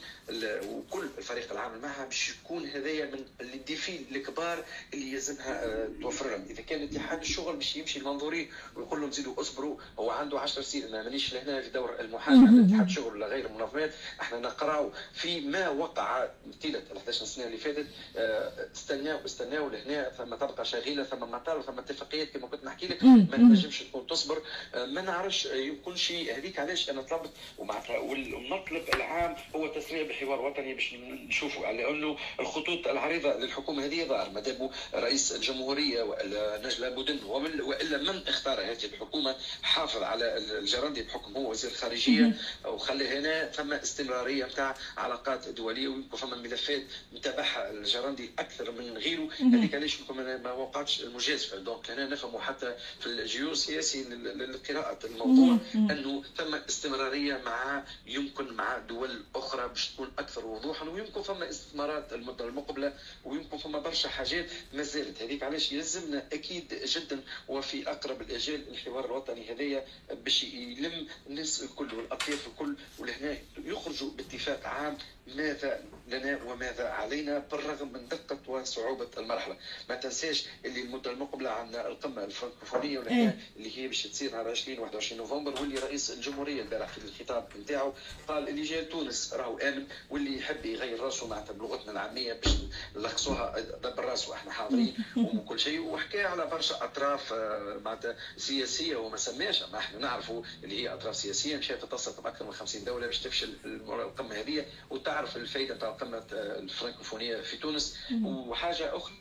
وكل 0.68 1.06
الفريق 1.18 1.52
العامل 1.52 1.80
معها 1.80 2.04
باش 2.04 2.30
يكون 2.30 2.66
هذايا 2.66 3.06
من 3.06 3.24
الديفي 3.40 3.98
الكبار 4.10 4.64
اللي 4.94 5.12
يلزمها 5.12 5.64
آه، 5.64 5.88
توفر 6.02 6.30
لهم 6.30 6.46
إذا 6.50 6.62
كان 6.62 6.82
اتحاد 6.82 7.20
الشغل 7.20 7.56
باش 7.56 7.76
يمشي 7.76 7.98
المنظوري 7.98 8.50
ويقول 8.76 9.00
لهم 9.00 9.10
زيدوا 9.10 9.40
اصبروا 9.40 9.76
هو 9.98 10.10
عنده 10.10 10.40
10 10.40 10.62
سنين 10.62 10.84
أنا 10.84 11.02
مانيش 11.02 11.34
لهنا 11.34 11.60
في 11.62 11.70
دور 11.70 12.00
المحاسبه 12.00 12.64
اتحاد 12.66 12.86
الشغل 12.86 13.12
ولا 13.14 13.26
غير 13.26 13.46
المنظمات. 13.46 13.94
إحنا 14.20 14.38
نقراو 14.38 14.90
في 15.14 15.40
ما 15.40 15.68
وقع 15.68 16.28
طيله 16.62 16.78
ال 16.78 16.96
11 16.96 17.24
سنة 17.24 17.44
اللي 17.46 17.56
فاتت 17.56 17.86
آه، 18.16 18.52
استناو 18.74 19.18
استناو 19.24 19.68
لهنا 19.68 20.10
ثم 20.18 20.34
تبقى 20.34 20.64
شغيلة 20.64 21.04
ثم 21.04 21.20
مطالب 21.20 21.62
ثم 21.62 21.78
اتفاقيات 21.78 22.28
كما 22.28 22.46
كنت 22.46 22.64
نحكي 22.64 22.86
لك. 22.88 23.02
ما 23.04 23.36
تنجمش 23.36 23.82
تكون 23.82 24.06
تصبر. 24.06 24.42
ما 24.74 25.00
نعرفش 25.02 25.46
يكون 25.46 25.96
شيء 25.96 26.36
هذيك 26.36 26.58
علاش 26.58 26.90
أنا 26.90 27.02
طلبت. 27.02 27.30
ومعناتها 27.58 27.98
والمطلب 27.98 28.82
العام 29.08 29.36
هو 29.56 29.66
تسريع 29.66 30.02
بحوار 30.02 30.40
وطني 30.40 30.74
باش 30.74 30.94
نشوفوا. 31.28 31.72
لأنه 31.72 32.16
الخطوط 32.40 32.86
العريضة 32.86 33.34
للحكومة 33.38 33.84
هذه 33.84 34.04
ظاهر 34.04 34.30
ما 34.30 34.40
دام 34.40 34.70
رئيس 34.94 35.32
الجمهورية 35.32 36.02
وإلا 36.02 36.60
نجلة 36.66 36.88
بودن 36.88 37.18
وإلا 37.24 37.98
من 37.98 38.28
اختار 38.28 38.60
هذه 38.60 38.84
الحكومة 38.84 39.36
حافظ 39.62 40.02
على 40.02 40.36
الجرندي 40.38 41.02
بحكم 41.02 41.36
هو 41.36 41.50
وزير 41.50 41.70
الخارجيه 41.70 42.36
وخلي 42.66 43.08
هنا 43.08 43.50
ثم 43.50 43.72
استمرارية 43.72 44.44
نتاع 44.44 44.74
علاقات 44.96 45.48
دولية 45.48 45.88
ويمكن 45.88 46.16
فما 46.16 46.36
ملفات 46.36 46.82
متابعها 47.12 47.70
الجرندي 47.70 48.30
أكثر 48.38 48.70
من 48.70 48.98
غيره. 48.98 49.28
هذيك 49.40 49.74
علاش 49.74 49.98
ما 50.44 50.52
وقعتش 50.52 51.00
المجازفة. 51.00 51.58
دونك 51.58 51.90
هنا 51.90 52.06
نفهموا 52.06 52.40
حتى 52.40 52.74
في 53.00 53.06
الجيو 53.06 53.52
السياسي 53.52 54.02
لقراءه 54.04 55.06
الموضوع 55.06 55.58
أنه 55.74 56.22
ثم 56.36 56.54
استمرارية 56.54 57.40
مع 57.46 57.84
يمكن 58.06 58.52
مع 58.52 58.78
دول 58.78 58.97
أخرى 59.34 59.68
باش 59.68 59.88
تكون 59.88 60.12
أكثر 60.18 60.46
وضوحا 60.46 60.84
ويمكن 60.88 61.22
فما 61.22 61.50
استثمارات 61.50 62.12
المده 62.12 62.44
المقبلة 62.44 62.94
ويمكن 63.24 63.58
فما 63.58 63.78
برشا 63.78 64.08
حاجات 64.08 64.46
ما 64.72 64.82
زالت. 64.82 65.22
هذيك 65.22 65.42
علاش 65.42 65.72
يلزمنا 65.72 66.26
أكيد 66.32 66.74
جدا 66.84 67.20
وفي 67.48 67.90
أقرب 67.90 68.20
الاجال 68.22 68.68
الحوار 68.68 69.04
الوطني 69.04 69.52
هذايا 69.52 69.84
باش 70.24 70.44
يلم 70.44 71.06
الناس 71.26 71.62
الكل 71.62 71.94
والأطياف 71.94 72.46
الكل 72.46 72.76
ولهنا 72.98 73.38
يخرجوا 73.58 74.10
باتفاق 74.10 74.66
عام 74.66 74.98
ماذا 75.36 75.84
لنا 76.08 76.42
وماذا 76.42 76.88
علينا 76.88 77.38
بالرغم 77.38 77.92
من 77.92 78.08
دقة 78.08 78.38
وصعوبة 78.46 79.08
المرحلة. 79.18 79.56
ما 79.88 79.94
تنساش 79.94 80.46
اللي 80.64 80.80
المدة 80.82 81.10
المقبلة 81.10 81.50
عندنا 81.50 81.88
القمة 81.88 82.24
الفرنكوفونية 82.24 82.98
إيه. 83.06 83.38
اللي 83.56 83.78
هي 83.78 83.86
باش 83.88 84.02
تصير 84.02 84.36
على 84.36 84.50
20 84.50 84.78
21 84.78 85.20
نوفمبر 85.20 85.60
واللي 85.60 85.78
رئيس 85.78 86.10
الجمهورية 86.10 86.62
البارح 86.62 86.88
في 86.88 86.98
الخطاب 86.98 87.48
نتاعو 87.60 87.92
قال 88.28 88.48
اللي 88.48 88.62
جاي 88.62 88.80
لتونس 88.80 89.32
راهو 89.32 89.58
آمن 89.58 89.86
واللي 90.10 90.38
يحب 90.38 90.66
يغير 90.66 91.00
راسه 91.00 91.26
معناتها 91.26 91.52
بلغتنا 91.52 91.92
العامية 91.92 92.32
باش 92.32 92.52
نلخصوها 92.96 93.60
دبر 93.60 94.04
راسه 94.04 94.34
إحنا 94.34 94.52
حاضرين 94.52 94.94
وكل 95.34 95.60
شيء. 95.60 95.80
وحكى 95.80 96.22
على 96.24 96.46
برشا 96.46 96.84
أطراف 96.84 97.32
آه، 97.32 97.80
معناتها 97.84 98.16
سياسية 98.36 98.96
وما 98.96 99.16
سماش. 99.16 99.62
ما 99.62 99.78
إحنا 99.78 99.98
نعرفوا 99.98 100.42
اللي 100.64 100.82
هي 100.82 100.94
أطراف 100.94 101.16
سياسية 101.16 101.56
مشات 101.56 101.82
تتصل 101.82 102.22
بأكثر 102.22 102.44
من 102.44 102.52
50 102.52 102.84
دولة 102.84 103.06
باش 103.06 103.18
تفشل 103.18 103.48
القمة 103.64 104.34
هذه 104.34 104.66
وتعرف 104.90 105.17
تعرف 105.18 105.36
الفائده 105.36 105.76
تاع 105.76 105.90
قمة 105.90 106.22
الفرنكوفونية 106.32 107.36
في 107.36 107.56
تونس. 107.56 107.98
وحاجة 108.24 108.96
أخرى 108.96 109.14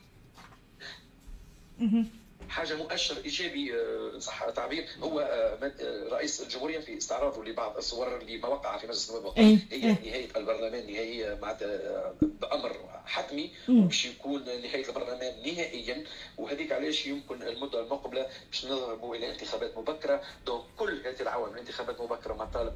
حاجة 2.49 2.75
مؤشر 2.75 3.17
إيجابي 3.25 3.73
آه، 3.75 4.19
صح 4.19 4.49
تعبير 4.49 4.87
هو 5.03 5.19
آه، 5.19 5.71
آه، 5.81 6.09
رئيس 6.09 6.41
الجمهورية 6.41 6.79
في 6.79 6.97
استعراضه 6.97 7.43
لبعض 7.45 7.77
الصور 7.77 8.23
لما 8.23 8.47
وقع 8.47 8.77
في 8.77 8.87
مجلس 8.87 9.09
النواب 9.09 9.39
هي 9.71 9.91
نهاية 9.91 10.27
البرلمان 10.35 10.91
نهائية 10.91 11.37
معناتها 11.41 12.13
بأمر 12.21 13.01
حتمي 13.05 13.51
باش 13.67 14.05
يكون 14.05 14.45
نهاية 14.45 14.87
البرلمان 14.89 15.33
نهائيا. 15.45 16.03
وهذيك 16.37 16.71
علاش 16.71 17.05
يمكن 17.05 17.43
المدة 17.43 17.79
المقبلة 17.79 18.27
باش 18.51 18.65
نذهبوا 18.65 19.15
إلى 19.15 19.31
انتخابات 19.31 19.77
مبكرة. 19.77 20.21
دونك 20.45 20.63
كل 20.77 21.01
هذه 21.05 21.21
العوامل 21.21 21.59
انتخابات 21.59 22.01
مبكرة 22.01 22.33
مطالب 22.33 22.73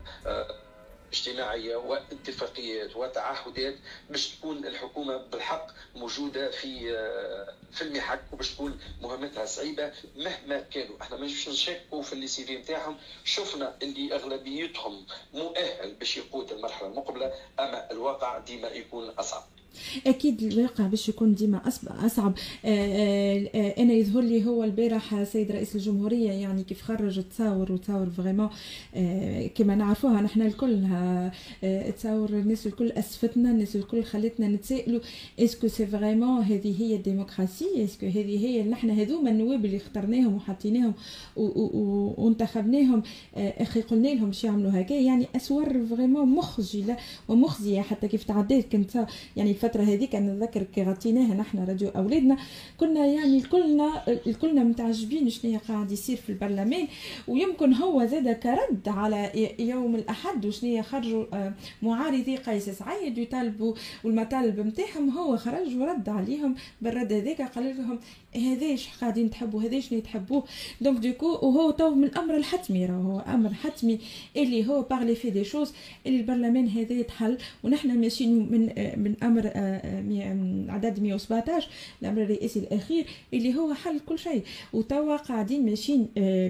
اجتماعية 1.11 1.75
واتفاقيات 1.75 2.95
وتعهدات 2.95 3.75
باش 4.09 4.35
تكون 4.35 4.65
الحكومة 4.67 5.17
بالحق 5.17 5.67
موجودة 5.95 6.51
في 6.51 6.95
آه، 6.97 7.53
في 7.71 7.81
المحك 7.81 8.21
وباش 8.33 8.53
تكون 8.53 8.79
مهمتها 9.01 9.45
صعيبة 9.45 9.91
مهما 10.15 10.59
كانوا. 10.59 11.01
إحنا 11.01 11.17
ما 11.17 11.25
نشكوا 11.25 12.01
في 12.01 12.13
اللي 12.13 12.27
CV 12.27 12.57
نتاعهم. 12.57 12.97
شفنا 13.23 13.77
اللي 13.81 14.15
أغلبيتهم 14.15 15.05
مؤهل 15.33 15.93
باش 15.93 16.17
يقود 16.17 16.51
المرحلة 16.51 16.87
المقبلة 16.87 17.33
أما 17.59 17.91
الواقع 17.91 18.37
ديما 18.37 18.67
يكون 18.67 19.09
أصعب. 19.09 19.43
أكيد 20.07 20.43
الواقع 20.43 20.87
باش 20.87 21.09
يكون 21.09 21.33
ديما 21.33 21.61
أصعب. 21.67 22.33
آه، 22.65 22.69
آه، 22.69 23.49
آه، 23.55 23.81
أنا 23.83 23.93
يظهر 23.93 24.21
لي 24.21 24.45
هو 24.45 24.63
البارح 24.63 25.23
سيد 25.23 25.51
رئيس 25.51 25.75
الجمهورية 25.75 26.31
يعني 26.31 26.63
كيف 26.63 26.81
خرج 26.81 27.23
تصاور 27.23 27.71
وتصاور 27.71 28.09
vraiment. 28.09 28.49
كما 29.55 29.75
نعرفوها 29.75 30.21
نحن 30.21 30.41
الكل 30.41 30.87
تصاور 31.97 32.29
الناس 32.29 32.67
الكل 32.67 32.91
أسفتنا 32.91 33.51
الناس 33.51 33.75
الكل 33.75 34.03
خلتنا 34.03 34.47
نتسائلوا 34.47 35.01
est-ce 35.39 35.58
que 35.58 35.67
c'est 35.67 35.85
vraiment 35.85 36.43
هذه 36.43 36.81
هي 36.81 36.95
ال 36.95 37.03
démocratie 37.03 37.83
est-ce 37.85 37.99
que 37.99 38.05
هذه 38.05 38.45
هي 38.45 38.63
نحن 38.63 38.89
هذوما 38.89 39.29
النواب 39.29 39.65
اللي 39.65 39.77
اخترناهم 39.77 40.35
وحطيناهم 40.35 40.93
وانتخبناهم. 41.35 43.03
أخي 43.35 43.81
قلنا 43.81 44.07
لهم 44.07 44.25
باش 44.25 44.43
يعملوا 44.43 44.81
هكا. 44.81 44.93
يعني 44.93 45.27
تصاور 45.35 45.85
vraiment 45.85 46.29
مخجله 46.29 46.97
ومخزية 47.27 47.81
حتى 47.81 48.07
كيف 48.07 48.23
تعديت 48.23 48.71
كنت. 48.71 49.05
يعني 49.37 49.53
الفترة 49.63 49.83
هذيك 49.83 50.15
أنا 50.15 50.33
نذكر 50.33 50.63
كي 50.63 50.83
غطيناها 50.83 51.33
نحن 51.35 51.65
راديو 51.65 51.89
أولادنا 51.89 52.37
كنا 52.77 53.05
يعني 53.05 53.37
الكلنا 53.37 54.03
الكلنا 54.07 54.63
متعجبين 54.63 55.29
شنو 55.29 55.59
قاعد 55.67 55.91
يصير 55.91 56.17
في 56.17 56.29
البرلمان 56.29 56.87
ويمكن 57.27 57.73
هو 57.73 58.05
زاد 58.05 58.29
كرد 58.31 58.87
على 58.87 59.49
يوم 59.59 59.95
الأحد 59.95 60.45
وشنو 60.45 60.83
خرجوا 60.83 61.25
آه، 61.33 61.53
معارضي 61.81 62.35
قيس 62.35 62.69
سعيد 62.69 63.17
يطالبوا 63.17 63.73
والمطالب 64.03 64.59
نتاعهم 64.59 65.09
هو 65.09 65.37
خرج 65.37 65.75
ورد 65.77 66.09
عليهم 66.09 66.55
بالرد 66.81 67.13
هذاك 67.13 67.41
قال 67.41 67.77
لهم 67.77 67.99
هذا 68.35 68.75
قاعدين 69.01 69.29
تحبوا 69.29 69.61
هذا 69.61 69.79
شنو 69.79 69.99
تحبوه؟ 69.99 70.43
donc 70.81 70.99
du 70.99 71.09
coup 71.09 71.27
وهو 71.27 71.71
تو 71.71 71.89
من 71.89 72.03
الأمر 72.03 72.35
الحتمي 72.37 72.85
راهو 72.85 73.19
أمر 73.19 73.53
حتمي 73.53 73.99
اللي 74.37 74.67
هو 74.67 74.81
par 74.81 75.02
la 75.02 75.15
force 75.15 75.29
des 75.29 75.43
choses 75.43 75.73
اللي 76.07 76.19
البرلمان 76.19 76.67
هذا 76.67 76.93
يتحل 76.93 77.37
ونحن 77.63 77.99
ماشيين 77.99 78.51
من 78.51 78.69
آه، 78.77 78.95
من 78.95 79.15
أمر 79.23 79.50
عدد 80.69 80.99
117 80.99 81.67
الامر 82.01 82.21
الرئاسي 82.21 82.59
الأخير 82.59 83.05
اللي 83.33 83.55
هو 83.55 83.73
حل 83.73 83.99
كل 83.99 84.19
شيء. 84.19 84.43
وتوا 84.73 85.17
قاعدين 85.17 85.65
ماشيين 85.65 86.07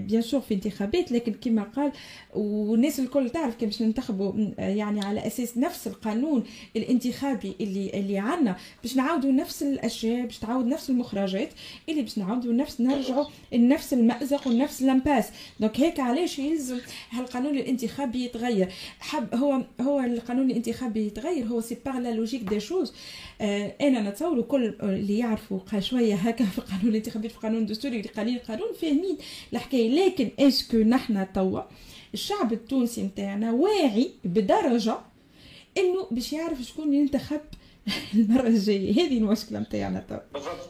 bien 0.07 0.21
sûr 0.21 0.41
في 0.41 0.53
انتخابات 0.53 1.11
لكن 1.11 1.33
كما 1.33 1.63
قال 1.63 1.91
والناس 2.35 2.99
الكل 2.99 3.29
تعرف 3.29 3.55
كي 3.55 3.65
باش 3.65 3.81
ننتخبوا 3.81 4.33
يعني 4.57 5.01
على 5.05 5.27
أساس 5.27 5.57
نفس 5.57 5.87
القانون 5.87 6.43
الانتخابي 6.75 7.53
اللي 7.61 7.89
اللي 7.93 8.17
عندنا 8.17 8.55
باش 8.83 8.95
نعاودوا 8.97 9.31
نفس 9.31 9.63
الأشياء 9.63 10.25
باش 10.25 10.37
تعاود 10.39 10.65
نفس 10.65 10.89
المخرجات 10.89 11.49
اللي 11.89 12.01
باش 12.01 12.17
نعاودوا 12.17 12.53
نفس 12.53 12.81
نرجعوا 12.81 13.25
لنفس 13.53 13.93
المأزق 13.93 14.47
ونفس 14.47 14.81
ال 14.81 14.87
impasse 14.87 15.29
donc 15.59 15.79
هيك 15.79 15.99
علاش 15.99 16.39
يلزم 16.39 16.79
هالقانون 17.11 17.57
الانتخابي 17.57 18.25
يتغير؟ 18.25 18.69
حب 18.99 19.35
هو 19.35 19.61
هو 19.81 19.99
القانون 19.99 20.51
الانتخابي 20.51 21.05
يتغير؟ 21.07 21.45
هو 21.45 21.61
c'est 21.61 21.77
par 21.85 21.99
la 21.99 22.11
logique 22.13 22.41
des 22.41 22.59
choses 22.59 22.90
آه 23.41 23.73
أنا 23.81 24.09
نتصور 24.09 24.41
كل 24.41 24.75
اللي 24.83 25.17
يعرفوا 25.17 25.79
شوية 25.79 26.15
هكا 26.15 26.45
في 26.45 26.57
القانون 26.57 26.87
الانتخابي 26.87 27.29
في 27.29 27.35
القانون 27.35 27.61
الدستوري 27.61 28.01
قليل 28.01 28.35
القانون 28.35 28.73
فاهمين 28.81 29.17
الحكاية 29.53 30.05
لكن 30.05 30.29
est-ce 30.39 30.65
que 30.65 30.77
نحن 30.77 31.33
توا 31.33 31.61
الشعب 32.13 32.53
التونسي 32.53 33.03
نتاعنا 33.03 33.51
واعي 33.51 34.11
بدرجة 34.25 34.97
إنه 35.77 36.07
باش 36.11 36.33
يعرف 36.33 36.61
شكون 36.61 36.93
ينتخب 36.93 37.41
المرة 38.13 38.47
الجاية. 38.47 38.93
هذه 38.93 39.17
المشكلة 39.17 39.59
نتاعنا 39.59 40.05
توا. 40.09 40.17
بالضبط. 40.33 40.69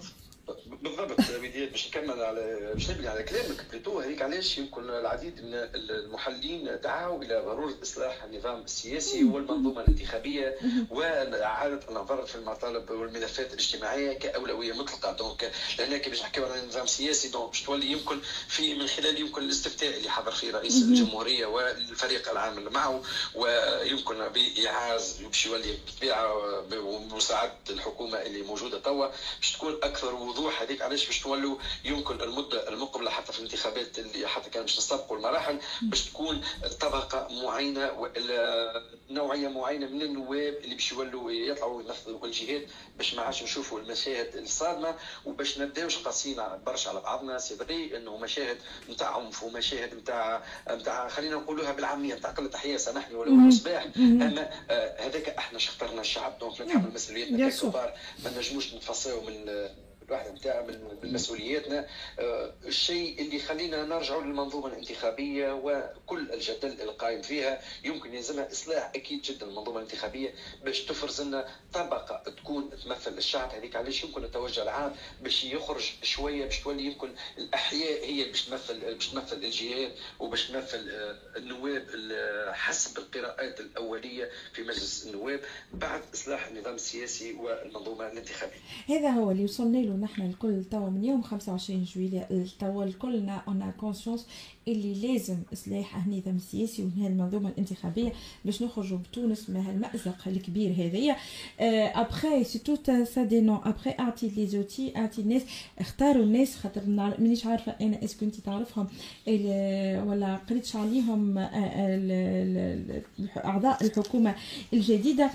بالضبط. 0.81 1.21
بديت 1.41 1.71
باش 1.71 1.87
نكمل 1.87 2.21
على 2.21 2.71
باش 2.73 2.89
نبني 2.89 3.07
على 3.07 3.23
كلامك 3.23 3.65
plutôt 3.71 3.99
هذيك 3.99 4.21
علاش 4.21 4.57
يمكن 4.57 4.89
العديد 4.89 5.41
من 5.45 5.53
المحللين 5.53 6.79
دعوا 6.83 7.23
إلى 7.23 7.43
ضرورة 7.45 7.73
إصلاح 7.83 8.23
النظام 8.23 8.61
السياسي 8.61 9.23
والمنظومة 9.23 9.81
الانتخابية 9.81 10.57
وإعادة 10.89 11.79
النظر 11.89 12.25
في 12.25 12.35
المطالب 12.35 12.91
والملفات 12.91 13.53
الاجتماعية 13.53 14.13
كأولوية 14.13 14.73
مطلقة. 14.73 15.11
donc 15.11 15.51
لأن 15.79 15.97
كي 15.97 16.09
باش 16.09 16.21
نحكيو 16.21 16.45
على 16.45 16.67
نظام 16.67 16.85
سياسي 16.85 17.29
donc 17.29 17.49
باش 17.49 17.61
تولي 17.63 17.91
يمكن 17.91 18.19
في 18.47 18.75
من 18.75 18.87
خلال 18.87 19.19
يمكن 19.19 19.41
الاستفتاء 19.41 19.97
اللي 19.97 20.09
حضر 20.09 20.31
فيه 20.31 20.51
رئيس 20.51 20.81
الجمهورية 20.81 21.45
والفريق 21.45 22.31
العامل 22.31 22.69
معه 22.69 23.01
ويمكن 23.35 24.27
بايعاز 24.27 25.17
باش 25.21 25.45
يولي 25.45 25.77
بالطبيعة 25.85 26.61
بمساعده 26.61 27.53
الحكومة 27.69 28.17
اللي 28.21 28.41
موجودة 28.41 28.79
توا 28.79 29.07
باش 29.39 29.51
تكون 29.51 29.73
أكثر 29.83 30.15
وضوح 30.15 30.61
هذيك 30.71 30.81
علاش 30.81 31.05
باش 31.05 31.19
تولوا 31.19 31.57
يمكن 31.85 32.21
المدة 32.21 32.69
المقبلة 32.69 33.09
حتى 33.11 33.33
في 33.33 33.39
الانتخابات 33.39 33.99
اللي 33.99 34.27
حتى 34.27 34.49
كان 34.49 34.61
باش 34.61 34.77
نسبقوا 34.77 35.17
المراحل 35.17 35.59
باش 35.81 36.05
تكون 36.09 36.41
طبقة 36.81 37.27
معينة 37.43 37.91
والا 37.91 38.83
نوعية 39.09 39.47
معينة 39.47 39.87
من 39.87 40.01
النواب 40.01 40.53
اللي 40.63 40.75
باش 40.75 40.91
يولوا 40.91 41.31
يطلعوا 41.31 41.81
ينفذوا 41.81 42.25
الجهات 42.25 42.61
باش 42.97 43.13
ما 43.13 43.21
عادش 43.21 43.43
نشوفوا 43.43 43.79
المشاهد 43.79 44.35
الصادمة 44.35 44.95
وباش 45.25 45.57
نبداوش 45.59 45.97
قاسيين 45.97 46.41
برشا 46.65 46.89
على 46.89 46.99
بعضنا. 47.01 47.37
c'est 47.39 47.55
vrai 47.55 47.97
إنه 47.97 48.17
مشاهد 48.17 48.57
نتاع 48.89 49.15
عنف 49.17 49.43
ومشاهد 49.43 49.93
نتاع 49.93 50.43
نتاع 50.69 51.07
خلينا 51.07 51.35
نقولوها 51.35 51.71
بالعامية 51.71 52.15
نتاع 52.15 52.29
قلة 52.31 52.47
حياء 52.49 52.77
سامحني 52.77 53.15
ولو 53.15 53.31
المصباح 53.31 53.87
أما 53.97 54.49
آه 54.69 55.07
هذاك 55.07 55.29
إحنا 55.29 55.59
اش 55.59 55.71
اخترنا 55.71 56.01
الشعب 56.01 56.39
donc 56.39 56.61
نتحمل 56.61 56.93
مسؤوليتنا 56.93 57.37
كبار 57.69 57.93
ما 58.23 58.37
نجموش 58.37 58.73
نتفصلوا 58.73 59.21
من 59.29 59.69
واحدة 60.11 60.31
نتاع 60.31 60.61
من 60.61 61.11
مسؤولياتنا 61.13 61.87
آه، 62.19 62.53
الشيء 62.65 63.21
اللي 63.21 63.35
يخلينا 63.35 63.83
نرجعوا 63.85 64.21
للمنظومة 64.23 64.67
الانتخابية 64.67 65.51
وكل 65.53 66.31
الجدل 66.33 66.81
القائم 66.81 67.21
فيها. 67.21 67.61
يمكن 67.83 68.13
يلزمها 68.13 68.51
إصلاح 68.51 68.91
أكيد 68.95 69.21
جدا 69.21 69.45
المنظومة 69.45 69.77
الانتخابية 69.77 70.33
باش 70.63 70.79
تفرز 70.79 71.21
لنا 71.21 71.47
طبقة 71.73 72.23
تكون 72.29 72.69
تمثل 72.83 73.17
الشعب. 73.17 73.49
هذيك 73.49 73.75
علاش 73.75 74.03
يمكن 74.03 74.23
التوجه 74.23 74.63
العام 74.63 74.95
باش 75.21 75.43
يخرج 75.43 75.91
شوية 76.03 76.45
باش 76.45 76.59
تولي 76.59 76.83
يمكن 76.83 77.09
الأحياء 77.37 78.05
هي 78.05 78.23
باش 78.23 78.45
تمثل 78.45 78.79
باش 78.95 79.07
تمثل 79.09 79.35
الجهات 79.37 79.91
وباش 80.19 80.47
تمثل 80.47 80.89
آه، 80.89 81.37
النواب 81.37 81.85
حسب 82.53 82.97
القراءات 82.97 83.59
الأولية 83.59 84.29
في 84.53 84.61
مجلس 84.61 85.07
النواب 85.07 85.39
بعد 85.73 86.01
إصلاح 86.13 86.47
النظام 86.47 86.75
السياسي 86.75 87.33
والمنظومة 87.33 88.07
الانتخابية. 88.11 88.59
هذا 88.89 89.09
هو 89.09 89.31
اللي 89.31 89.43
وصلنا 89.43 89.77
له. 89.77 90.00
نحن 90.01 90.21
الكل 90.21 90.63
توا 90.63 90.89
من 90.89 91.03
يوم 91.03 91.21
25 91.21 91.83
جويلية 91.83 92.45
توا 92.59 92.83
الكلنا 92.83 93.41
en 93.47 93.71
conscience 93.71 94.27
اللي 94.67 95.07
لازم 95.07 95.37
إصلاح 95.53 96.05
النظام 96.05 96.35
السياسي 96.35 96.83
وهي 96.83 97.07
المنظومة 97.07 97.49
الانتخابية 97.49 98.11
باش 98.45 98.61
نخرجوا 98.63 98.97
بتونس 98.97 99.49
من 99.49 99.57
هالمأزق 99.57 100.27
الكبير 100.27 100.71
هذايا. 100.71 101.15
après 102.01 102.43
c'est 102.43 102.59
tout 102.59 102.75
ça 103.03 103.23
des 103.23 103.41
noms 103.41 103.59
après 103.63 103.93
اعطي 103.99 104.27
les 104.27 104.47
outils 104.47 104.93
اعطي 104.97 105.21
الناس 105.21 105.41
اختاروا 105.79 106.23
الناس 106.23 106.55
خاطر 106.55 106.81
مانيش 106.87 107.45
عارفة 107.45 107.75
أنا 107.81 108.03
est-ce 108.03 108.18
que 108.18 108.25
أنت 108.25 108.35
تعرفهم. 108.35 108.87
ولا 110.07 110.39
قريتش 110.49 110.75
عليهم 110.75 111.37
أعضاء 113.45 113.85
الحكومة 113.85 114.35
الجديدة. 114.73 115.29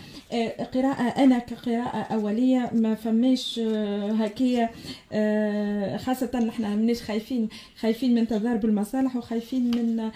قراءة 0.74 1.24
أنا 1.24 1.38
كقراءة 1.38 1.98
أولية 1.98 2.70
ما 2.74 2.94
فماش 2.94 3.58
هكايا. 3.58 4.70
خاصة 5.98 6.30
نحن 6.46 6.62
مانيش 6.62 7.02
خايفين 7.02 7.48
خايفين 7.80 8.14
من 8.14 8.28
تضارب 8.28 8.64
المصالح. 8.64 9.15
وخايفين 9.18 9.70
من 9.70 10.00
آه، 10.00 10.12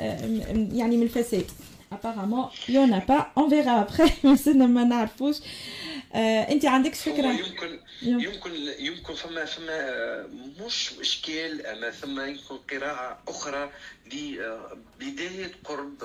آه، 0.00 0.68
يعني 0.72 0.96
من 0.96 1.02
الفساد. 1.02 1.50
En 1.92 2.92
a 2.92 3.00
pas. 3.00 3.32
On 3.36 3.48
verra 3.48 3.80
après. 3.80 4.10
بس 4.24 4.48
ما 4.48 4.84
نعرفوش 4.84 5.36
آه، 6.14 6.52
انت 6.52 6.64
عندك 6.64 6.94
فكرة؟ 6.94 7.26
يمكن 7.26 7.80
يمكن 8.02 8.50
يمكن 8.78 9.14
فما 9.14 9.44
فما 9.44 10.26
مش 10.66 10.92
اشكال 11.00 11.66
أما 11.66 11.90
ثم 11.90 12.20
يمكن 12.20 12.56
قراءة 12.70 13.18
أخرى 13.28 13.70
لبدايه 14.06 15.52
قرب 15.64 16.02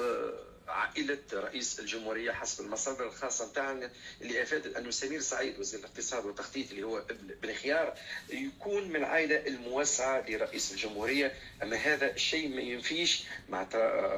عائلة 0.72 1.18
رئيس 1.34 1.80
الجمهورية 1.80 2.32
حسب 2.32 2.66
المصادر 2.66 3.08
الخاصة 3.08 3.50
نتاعنا 3.50 3.90
اللي 4.22 4.42
أفادت 4.44 4.76
أنه 4.76 4.92
سمير 4.92 5.20
سعيد 5.22 5.60
وزير 5.60 5.80
الاقتصاد 5.80 6.26
والتخطيط 6.26 6.72
اللي 6.72 6.84
هو 6.84 6.98
ابن 6.98 7.54
خيار 7.54 7.94
يكون 8.30 8.88
من 8.90 8.96
العائلة 8.96 9.48
الموسعة 9.48 10.30
لرئيس 10.30 10.72
الجمهورية. 10.72 11.34
أما 11.64 11.76
هذا 11.76 12.12
الشيء 12.12 12.56
ما 12.56 12.62
ينفيش 12.62 13.24
مع 13.50 13.68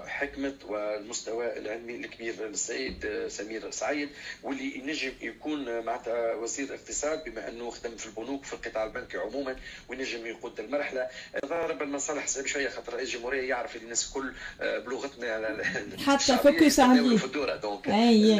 حكمة 0.08 0.56
والمستوى 0.66 1.58
العلمي 1.58 1.96
الكبير 1.96 2.48
للسيد 2.48 3.28
سمير 3.28 3.72
سعيد 3.72 4.10
واللي 4.44 4.78
ينجم 4.78 5.14
يكون 5.22 5.86
مع 5.86 6.02
وزير 6.34 6.68
الاقتصاد 6.68 7.24
بما 7.24 7.48
أنه 7.50 7.70
خدم 7.70 7.96
في 7.96 8.06
البنوك 8.06 8.44
في 8.46 8.54
القطاع 8.54 8.84
البنكي 8.84 9.18
عموما 9.18 9.56
وينجم 9.88 10.26
يقود 10.26 10.60
المرحلة. 10.60 11.10
تضارب 11.46 11.82
المصالح 11.82 12.28
شوية 12.46 12.70
خاطر 12.70 12.94
رئيس 12.94 13.10
الجمهورية 13.10 13.50
يعرف 13.50 13.76
الناس 13.76 14.08
الكل 14.08 14.34
بلغتنا 14.60 15.64
حتى 16.06 16.38
focus 16.44 16.80
عليه 16.80 17.18
في 17.18 17.26
الدورة. 17.26 17.56
donc 17.56 17.90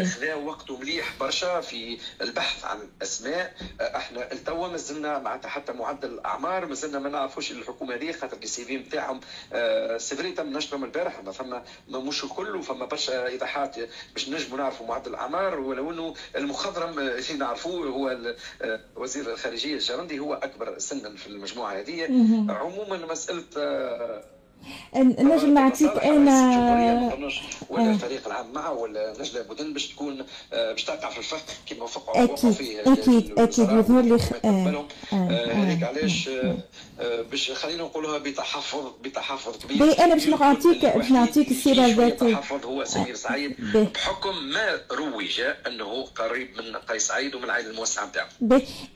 خذا 0.06 0.36
وقته 0.36 0.78
مليح 0.78 1.14
برشا 1.20 1.62
في 1.62 1.98
البحث 2.22 2.66
عن 2.66 2.78
أسماء. 3.02 3.54
إحنا 3.82 4.32
التوا 4.32 4.68
مازلنا 4.68 5.20
معناتها 5.20 5.50
حتى 5.50 5.72
معدل 5.72 6.10
الأعمار 6.10 6.66
مازلنا 6.66 7.00
ما 7.00 7.10
نعرفوش 7.10 7.52
الحكومة 7.52 7.96
هذه 7.96 8.12
خاطر 8.12 8.38
ال 8.44 8.66
CV 8.66 8.78
نتاعهم 8.78 9.20
c'est 9.98 10.17
vrai 10.17 10.32
تم 10.32 10.58
نشرهم 10.58 10.84
البارح 10.84 11.24
ما 11.24 11.32
فما 11.32 11.64
مش 11.90 12.24
الكل 12.24 12.56
وفما 12.56 12.86
برشا 12.86 13.28
إيضاحات 13.28 13.76
باش 14.14 14.30
نجموا 14.30 14.58
نعرفوا 14.58 14.88
معدل 14.88 15.12
الأعمار. 15.12 15.60
ولو 15.60 15.92
إنه 15.92 16.14
المخضرم 16.36 17.00
اللي 17.00 17.34
نعرفوه 17.38 17.88
هو 17.88 18.36
وزير 18.96 19.34
الخارجية 19.34 19.74
الجرندي 19.74 20.20
هو 20.20 20.34
أكبر 20.34 20.78
سنا 20.78 21.16
في 21.16 21.28
المجموعة 21.28 21.80
هذه. 21.80 22.06
عموما 22.50 23.06
مسألة 23.12 23.44
نجم 24.96 25.54
نعطيك 25.54 25.98
أنا 25.98 27.14
ولا 27.70 27.92
الفريق 27.92 28.28
العام 28.28 28.52
معه 28.54 28.74
ولا 28.74 29.14
نجلة 29.20 29.42
بودن 29.42 29.74
باش 29.74 29.88
تكون 29.88 30.26
آه، 30.54 30.72
باش 30.72 30.84
تقع 30.84 31.10
في 31.10 31.18
الفخ 31.18 31.42
كما 31.66 31.84
وقعوا 31.84 32.24
أكيد 32.24 32.52
فيه 32.52 32.82
أكيد 32.82 33.40
أكيد 33.40 33.72
يظهر 33.72 34.02
لي 34.02 34.18
هذيك 35.12 35.84
علاش 35.84 36.28
آه، 36.30 36.58
آه، 37.00 37.22
باش 37.22 37.52
خلينا 37.52 37.84
نقولوها 37.84 38.18
بتحفظ 38.18 38.92
بتحفظ 39.04 39.58
كبير. 39.58 40.00
أنا 40.04 40.14
باش 40.14 40.28
نعطيك 40.28 40.86
باش 40.86 41.12
نعطيك 41.12 41.52
السيرة 41.52 41.86
الذاتية. 41.86 42.34
تحفظ 42.34 42.66
هو 42.66 42.84
سمير 42.84 43.16
سعيد. 43.16 43.56
بحكم 43.74 44.36
ما 44.54 44.80
روج 44.92 45.42
أنه 45.68 46.04
قريب 46.04 46.48
من 46.58 46.76
قيس 46.76 47.08
سعيد 47.08 47.36
ومن 47.36 47.44
العائلة 47.44 47.70
الموسعة 47.70 48.06
نتاعو 48.06 48.28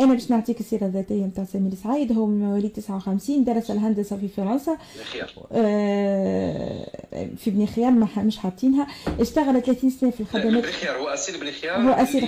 أنا 0.02 0.14
باش 0.14 0.32
نعطيك 0.32 0.60
السيرة 0.60 0.86
الذاتية 0.86 1.24
نتاع 1.26 1.46
سمير 1.54 1.72
سعيد. 1.84 2.12
هو 2.12 2.26
من 2.26 2.40
مواليد 2.46 2.74
59 2.74 3.44
درس 3.44 3.72
الهندسة 3.72 4.18
في 4.18 4.28
فرنسا. 4.38 4.78
خير 5.14 5.36
آه، 5.58 7.07
في 7.38 7.52
بني 7.52 7.68
خيار 7.68 7.92
مش 8.18 8.38
حاطينها. 8.38 8.88
اشتغل 9.20 9.62
30 9.62 9.90
سنة 9.90 10.10
في 10.10 10.20
الخدمات. 10.20 10.64
بني 10.64 10.72
خيار 10.72 10.98
هو 10.98 11.08
أسير 11.08 11.40
بني 11.42 11.52
خيار؟ 11.52 11.82
هو 11.82 11.90
أسير 11.92 12.24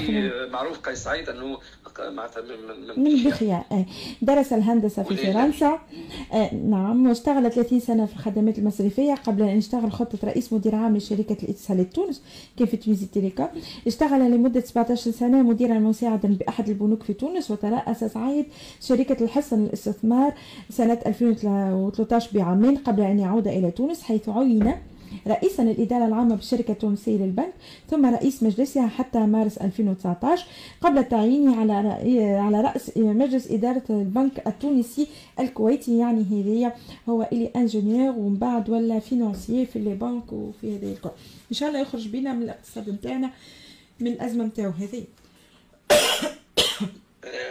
معروف 0.52 0.80
قيس 0.80 1.04
سعيد 1.04 1.30
إنه 1.30 1.58
معناتها 2.00 2.42
من, 2.42 3.04
من 3.04 3.04
بني 3.04 3.32
خيار. 3.32 3.63
درس 4.22 4.54
الهندسة 4.54 5.04
في 5.04 5.15
فرنسا. 5.15 5.80
نعم. 6.70 7.08
واشتغل 7.08 7.52
30 7.52 7.80
سنة 7.80 8.06
في 8.06 8.13
الخدمات 8.13 8.60
المصرفية 8.60 9.13
قبل 9.13 9.42
أن 9.42 9.58
يشتغل 9.58 9.92
خطة 9.92 10.18
رئيس 10.24 10.54
مدير 10.54 10.76
عام 10.76 10.98
لشركة 10.98 11.38
الاتصالات 11.44 11.94
تونس 11.94 12.22
كيف 12.58 12.76
تونسي 12.76 13.06
تيليكوم 13.06 13.48
اشتغل 13.88 14.32
لمدة 14.32 14.60
17 14.62 15.12
سنة 15.12 15.42
مديرا 15.42 15.74
مساعدا 15.80 16.28
بأحد 16.30 16.70
البنوك 16.70 17.04
في 17.04 17.13
تونس 17.13 17.52
وترأس 17.52 18.04
سعيد 18.04 18.46
شركة 18.82 19.24
الحصن 19.24 19.65
للاستثمار 19.65 20.34
سنة 20.70 21.00
2013 21.06 22.30
بعامين 22.34 22.76
قبل 22.78 23.02
أن 23.04 23.20
يعود 23.20 23.48
إلى 23.48 23.72
تونس 23.72 24.04
حيث 24.04 24.30
عين 24.30 24.74
رئيسا 25.27 25.62
للإدارة 25.62 26.05
العامة 26.05 26.36
بالشركة 26.36 26.71
التونسية 26.71 27.17
للبنك 27.17 27.53
ثم 27.89 28.05
رئيس 28.05 28.43
مجلسها 28.43 28.88
حتى 28.88 29.19
مارس 29.19 29.58
2019 29.58 30.45
قبل 30.82 31.03
تعيينه 31.03 31.55
على 31.55 31.73
على 32.38 32.62
رأس 32.62 32.97
مجلس 32.97 33.51
إدارة 33.51 33.84
البنك 33.89 34.47
التونسي 34.47 35.08
الكويتي. 35.39 35.97
يعني 35.97 36.23
هذه 36.23 36.73
هو 37.10 37.27
il 37.32 37.52
est 37.56 37.70
ingénieur 37.70 38.15
ومن 38.17 38.38
بعد 38.38 38.69
ولا 38.69 38.99
financier 39.00 39.65
في 39.65 39.79
les 39.80 39.95
banques 39.95 40.34
وفي 40.34 40.77
هذه 40.77 40.91
الكل 40.91 41.10
إن 41.51 41.55
شاء 41.55 41.69
الله 41.69 41.79
يخرج 41.79 42.08
بينا 42.08 42.34
من 42.34 42.43
الاقتصاد 42.43 42.89
نتاعنا 42.89 43.29
من 43.99 44.08
الأزمة 44.08 44.45
نتاعو 44.45 44.71
هذه. 44.71 45.03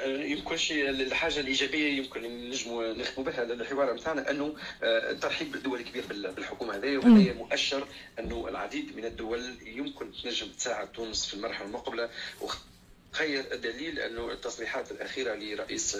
يمكن 0.06 0.56
شيء 0.56 0.90
الحاجة 0.90 1.40
الإيجابية 1.40 1.98
يمكن 1.98 2.48
نجموا 2.50 2.92
نختموا 2.92 3.26
بها 3.26 3.42
الحوار 3.42 3.94
نتاعنا 3.94 4.30
أنه 4.30 4.54
آه، 4.82 5.12
ترحيب 5.12 5.62
دول 5.62 5.82
كبير 5.82 6.04
بالحكومة 6.08 6.76
هذه 6.76 6.96
وهذا 6.96 7.32
مؤشر 7.32 7.86
أنه 8.18 8.48
العديد 8.48 8.96
من 8.96 9.04
الدول 9.04 9.56
يمكن 9.66 10.12
تنجم 10.22 10.46
تساعد 10.46 10.92
تونس 10.92 11.26
في 11.26 11.34
المرحلة 11.34 11.66
المقبلة 11.66 12.10
وخير 12.40 13.44
الدليل 13.52 13.98
أنه 13.98 14.32
التصريحات 14.32 14.90
الأخيرة 14.90 15.34
لرئيس 15.34 15.96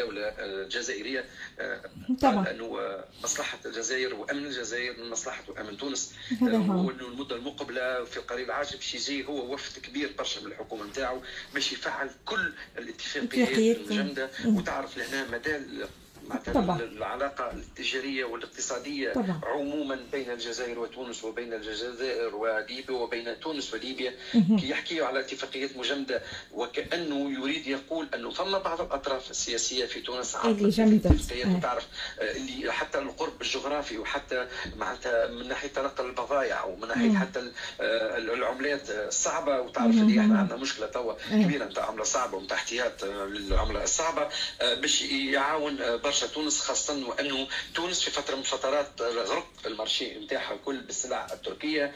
آه، 0.00 0.04
الدولة 0.04 0.28
الجزائرية 0.38 1.24
آه، 1.60 1.80
طبعا. 2.20 2.50
أنه 2.50 2.78
مصلحة 3.24 3.58
الجزائر 3.66 4.14
وأمن 4.14 4.46
الجزائر 4.46 5.02
من 5.02 5.10
مصلحة 5.10 5.42
وأمن 5.48 5.76
تونس. 5.76 6.14
وأنه 6.40 6.90
المدة 7.00 7.36
المقبلة 7.36 8.04
في 8.04 8.16
القريب 8.16 8.46
العاجل 8.46 8.76
باش 8.76 8.94
يجي 8.94 9.26
هو 9.26 9.54
وفد 9.54 9.82
كبير 9.82 10.12
برشا 10.18 10.40
من 10.40 10.46
الحكومة 10.46 10.84
نتاعو 10.84 11.22
باش 11.54 11.72
يفعل 11.72 12.10
كل 12.24 12.52
الاتفاقيات 12.78 13.76
المجمدة. 13.76 14.30
وتعرف 14.46 14.98
لهنا 14.98 15.30
مدى 15.32 15.60
طبعا. 16.54 16.80
العلاقة 16.80 17.50
التجارية 17.52 18.24
والاقتصادية 18.24 19.12
طبعا. 19.12 19.40
عموما 19.44 19.98
بين 20.12 20.30
الجزائر 20.30 20.78
وتونس 20.78 21.24
وبين 21.24 21.52
الجزائر 21.54 22.36
وليبيا 22.36 22.94
وبين 22.94 23.40
تونس 23.40 23.74
وليبيا. 23.74 24.14
كي 24.32 24.68
يحكيوا 24.70 25.06
على 25.06 25.20
اتفاقيات 25.20 25.76
مجمدة 25.76 26.22
وكأنه 26.52 27.30
يريد 27.40 27.66
يقول 27.66 28.08
أنه 28.14 28.30
ثم 28.32 28.58
بعض 28.58 28.80
الأطراف 28.80 29.30
السياسية 29.30 29.86
في 29.86 30.00
تونس 30.00 30.36
اللي 30.36 30.68
جمدت 30.70 31.06
تعرف 31.62 31.86
آه، 32.20 32.36
اللي 32.36 32.72
حتى 32.72 32.98
القرب 32.98 33.42
الجغرافي 33.42 33.98
وحتى 33.98 34.48
معناتها 34.76 35.26
من 35.26 35.48
ناحية 35.48 35.68
تنقل 35.68 36.06
البضائع 36.06 36.64
ومن 36.64 36.88
ناحية 36.88 37.18
حتى 37.18 37.52
آه، 37.80 38.16
العملات 38.18 38.90
الصعبة. 38.90 39.60
وتعرف 39.60 39.90
اللي 39.94 40.20
إحنا 40.20 40.38
عندنا 40.38 40.58
مشكلة 40.58 40.86
توا 40.86 41.14
كبيرة 41.32 41.64
نتاع 41.64 41.84
عملة 41.86 42.04
صعبة 42.04 42.36
ونتاع 42.36 42.56
احتياط 42.56 43.04
للعملة 43.04 43.82
الصعبة 43.84 44.28
باش 44.60 45.02
يعاون 45.02 45.78
برشا 46.04 46.19
تونس 46.26 46.60
خاصة 46.60 47.06
وأنه 47.06 47.48
تونس 47.74 48.00
في 48.02 48.10
فترة 48.10 48.36
من 48.36 48.42
فترات 48.42 49.02
غرق 49.02 49.48
المارشي 49.66 50.18
نتاعها 50.18 50.54
الكل 50.54 50.80
بالسلع 50.80 51.26
التركية 51.32 51.92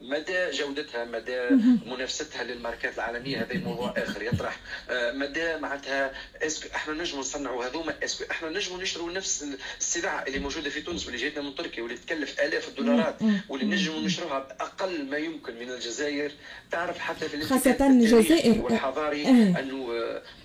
مدى 0.00 0.50
جودتها 0.50 1.04
مدى 1.04 1.48
منافستها 1.86 2.44
للماركات 2.44 2.94
العالمية 2.94 3.42
هذا 3.42 3.58
موضوع 3.58 3.94
آخر 3.96 4.22
يطرح. 4.22 4.60
مدى 4.92 5.56
معناتها 5.56 6.12
est-ce 6.42 6.59
que 6.59 6.68
إحنا 6.74 6.94
نجموا 6.94 7.20
نصنعوا 7.20 7.64
هذوما 7.64 7.94
est-ce 8.04 8.17
que 8.17 8.24
إحنا 8.30 8.48
نجموا 8.48 8.82
نشتروا 8.82 9.12
نفس 9.12 9.44
السلع 9.80 10.26
اللي 10.26 10.38
موجودة 10.38 10.70
في 10.70 10.80
تونس 10.80 11.06
واللي 11.06 11.20
جاتنا 11.20 11.42
من 11.42 11.54
تركيا 11.54 11.82
واللي 11.82 11.98
تكلف 11.98 12.40
آلاف 12.40 12.68
الدولارات 12.68 13.16
واللي 13.48 13.66
نجموا 13.66 14.00
نشروها 14.00 14.38
بأقل 14.38 15.04
ما 15.10 15.16
يمكن 15.16 15.54
من 15.58 15.70
الجزائر. 15.70 16.32
تعرف 16.70 16.98
حتى 16.98 17.28
في 17.28 17.42
خاصة 17.42 17.86
الجزائر. 17.86 18.62
والحضاري 18.62 19.26
آه. 19.26 19.60
أنه 19.60 19.88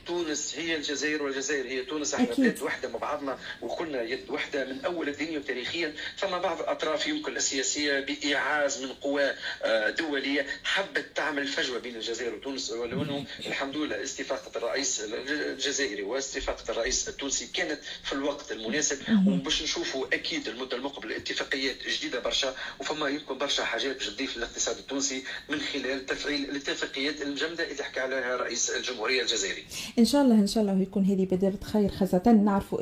تونس 0.05 0.55
هي 0.57 0.75
الجزائر 0.75 1.23
والجزائر 1.23 1.67
هي 1.67 1.83
تونس 1.83 2.13
إحنا 2.13 2.35
بلاد 2.37 2.61
وحدة 2.61 2.89
مع 2.93 2.99
بعضنا 2.99 3.37
وكلنا 3.61 4.01
يد 4.01 4.29
وحدة 4.29 4.65
من 4.65 4.85
أول 4.85 5.09
الدنيا 5.09 5.39
وتاريخيا. 5.39 5.93
فما 6.17 6.37
بعض 6.37 6.59
الأطراف 6.59 7.07
يمكن 7.07 7.37
السياسيه 7.37 7.99
بايعاز 7.99 8.83
من 8.83 8.89
قوى 8.93 9.31
دولية 9.97 10.45
حبت 10.63 11.05
تعمل 11.15 11.47
فجوة 11.47 11.79
بين 11.79 11.95
الجزائر 11.95 12.35
وتونس. 12.35 12.71
ولو 12.71 13.23
الحمد 13.47 13.77
لله 13.77 14.03
استفاقة 14.03 14.57
الرئيس 14.57 15.01
الجزائري 15.03 16.03
واستفاقة 16.03 16.71
الرئيس 16.71 17.09
التونسي 17.09 17.47
كانت 17.53 17.79
في 18.03 18.13
الوقت 18.13 18.51
المناسب. 18.51 18.97
وباش 19.27 19.63
نشوفوا 19.63 20.05
أكيد 20.13 20.47
المدة 20.47 20.77
المقبلة 20.77 21.17
اتفاقيات 21.17 21.87
جديدة 21.87 22.19
برشا. 22.19 22.55
وفما 22.79 23.09
يمكن 23.09 23.37
برشا 23.37 23.63
حاجات 23.63 23.95
باش 23.95 24.07
تضيف 24.07 24.37
للاقتصاد 24.37 24.77
التونسي 24.77 25.23
من 25.49 25.59
خلال 25.59 26.05
تفعيل 26.05 26.49
الاتفاقيات 26.49 27.21
المجمده 27.21 27.71
اللي 27.71 27.83
حكى 27.83 27.99
عليها 27.99 28.37
رئيس 28.37 28.69
الجمهورية 28.69 29.21
الجزائري. 29.21 29.65
إن 29.99 30.05
شاء 30.05 30.21
الله 30.21 30.35
إن 30.35 30.47
شاء 30.47 30.63
الله 30.63 30.81
يكون 30.81 31.05
هذه 31.05 31.25
بداية 31.31 31.59
خير 31.73 31.89
خاصة. 31.89 32.41
نعرفوا 32.45 32.81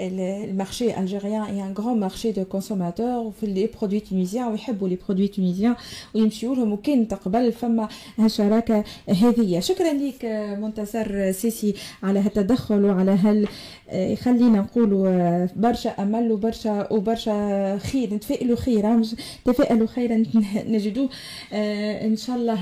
ال 0.00 0.14
marché 0.14 0.98
algérien 1.00 1.42
هي 1.42 1.62
un 1.62 1.74
grand 1.78 2.00
marché 2.00 2.32
de 2.32 2.44
consommateurs 2.44 3.06
وفي 3.06 3.46
les 3.46 3.68
produits 3.78 4.00
tunisiens 4.00 4.46
ويحبوا 4.46 4.88
les 4.88 4.98
produits 5.06 5.28
tunisiens 5.28 5.74
ويمشيوا 6.14 6.54
لهم. 6.54 6.72
وكان 6.72 7.08
تقبل 7.08 7.52
فما 7.52 7.88
هالشراكه 8.18 8.84
هذه 9.08 9.60
شكرا 9.60 9.92
لك 9.92 10.24
منتصر 10.60 11.32
سيسي 11.32 11.74
على 12.02 12.18
هالتدخل 12.20 12.84
وعلى 12.84 13.10
هال 13.10 13.48
يخلينا 13.92 14.60
نقولوا 14.60 15.46
برشا 15.56 15.90
أمل 15.90 16.32
وبرشا 16.32 16.92
وبرشا 16.92 17.78
خير. 17.78 18.14
نتفائلوا 18.14 18.56
خيرا 18.56 19.02
تفائلوا 19.44 19.86
خيرا. 19.86 20.24
نجدوه 20.72 21.08
إن 21.52 22.16
شاء 22.16 22.36
الله 22.36 22.60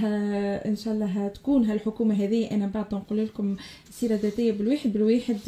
إن 0.66 0.76
شاء 0.76 0.94
الله 0.94 1.28
تكون 1.28 1.64
هالحكومة 1.64 2.14
هذه. 2.14 2.50
أنا 2.50 2.66
بعد 2.66 2.94
نقول 2.94 3.24
لكم 3.24 3.56
سيرة 3.90 4.14
ذاتية 4.14 4.52
بالواحد 4.52 4.92
بالواحد 4.92 5.38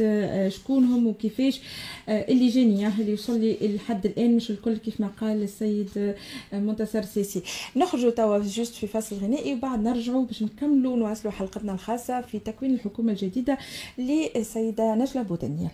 وكيفاش 1.06 1.60
اللي 2.08 2.48
جاني 2.48 2.86
اللي 2.86 3.10
يوصل 3.10 3.40
لي 3.40 3.56
لحد 3.76 4.06
الآن. 4.06 4.36
مش 4.36 4.50
الكل 4.50 4.76
كيف 4.76 5.00
ما 5.00 5.10
قال 5.20 5.42
السيد 5.42 6.14
منتصر 6.52 7.02
سيسي 7.02 7.42
نخرجوا 7.76 8.10
توا 8.10 8.38
جوست 8.38 8.74
في 8.74 8.86
فصل 8.86 9.16
غنائي 9.16 9.54
وبعد 9.54 9.82
نرجعوا 9.82 10.24
باش 10.24 10.42
نكملوا 10.42 10.96
نواصلوا 10.96 11.32
حلقتنا 11.32 11.72
الخاصة 11.72 12.20
في 12.20 12.38
تكوين 12.38 12.74
الحكومة 12.74 13.12
الجديدة 13.12 13.58
للسيدة 13.98 14.94
نجلة 14.94 15.22
بودنيال 15.22 15.70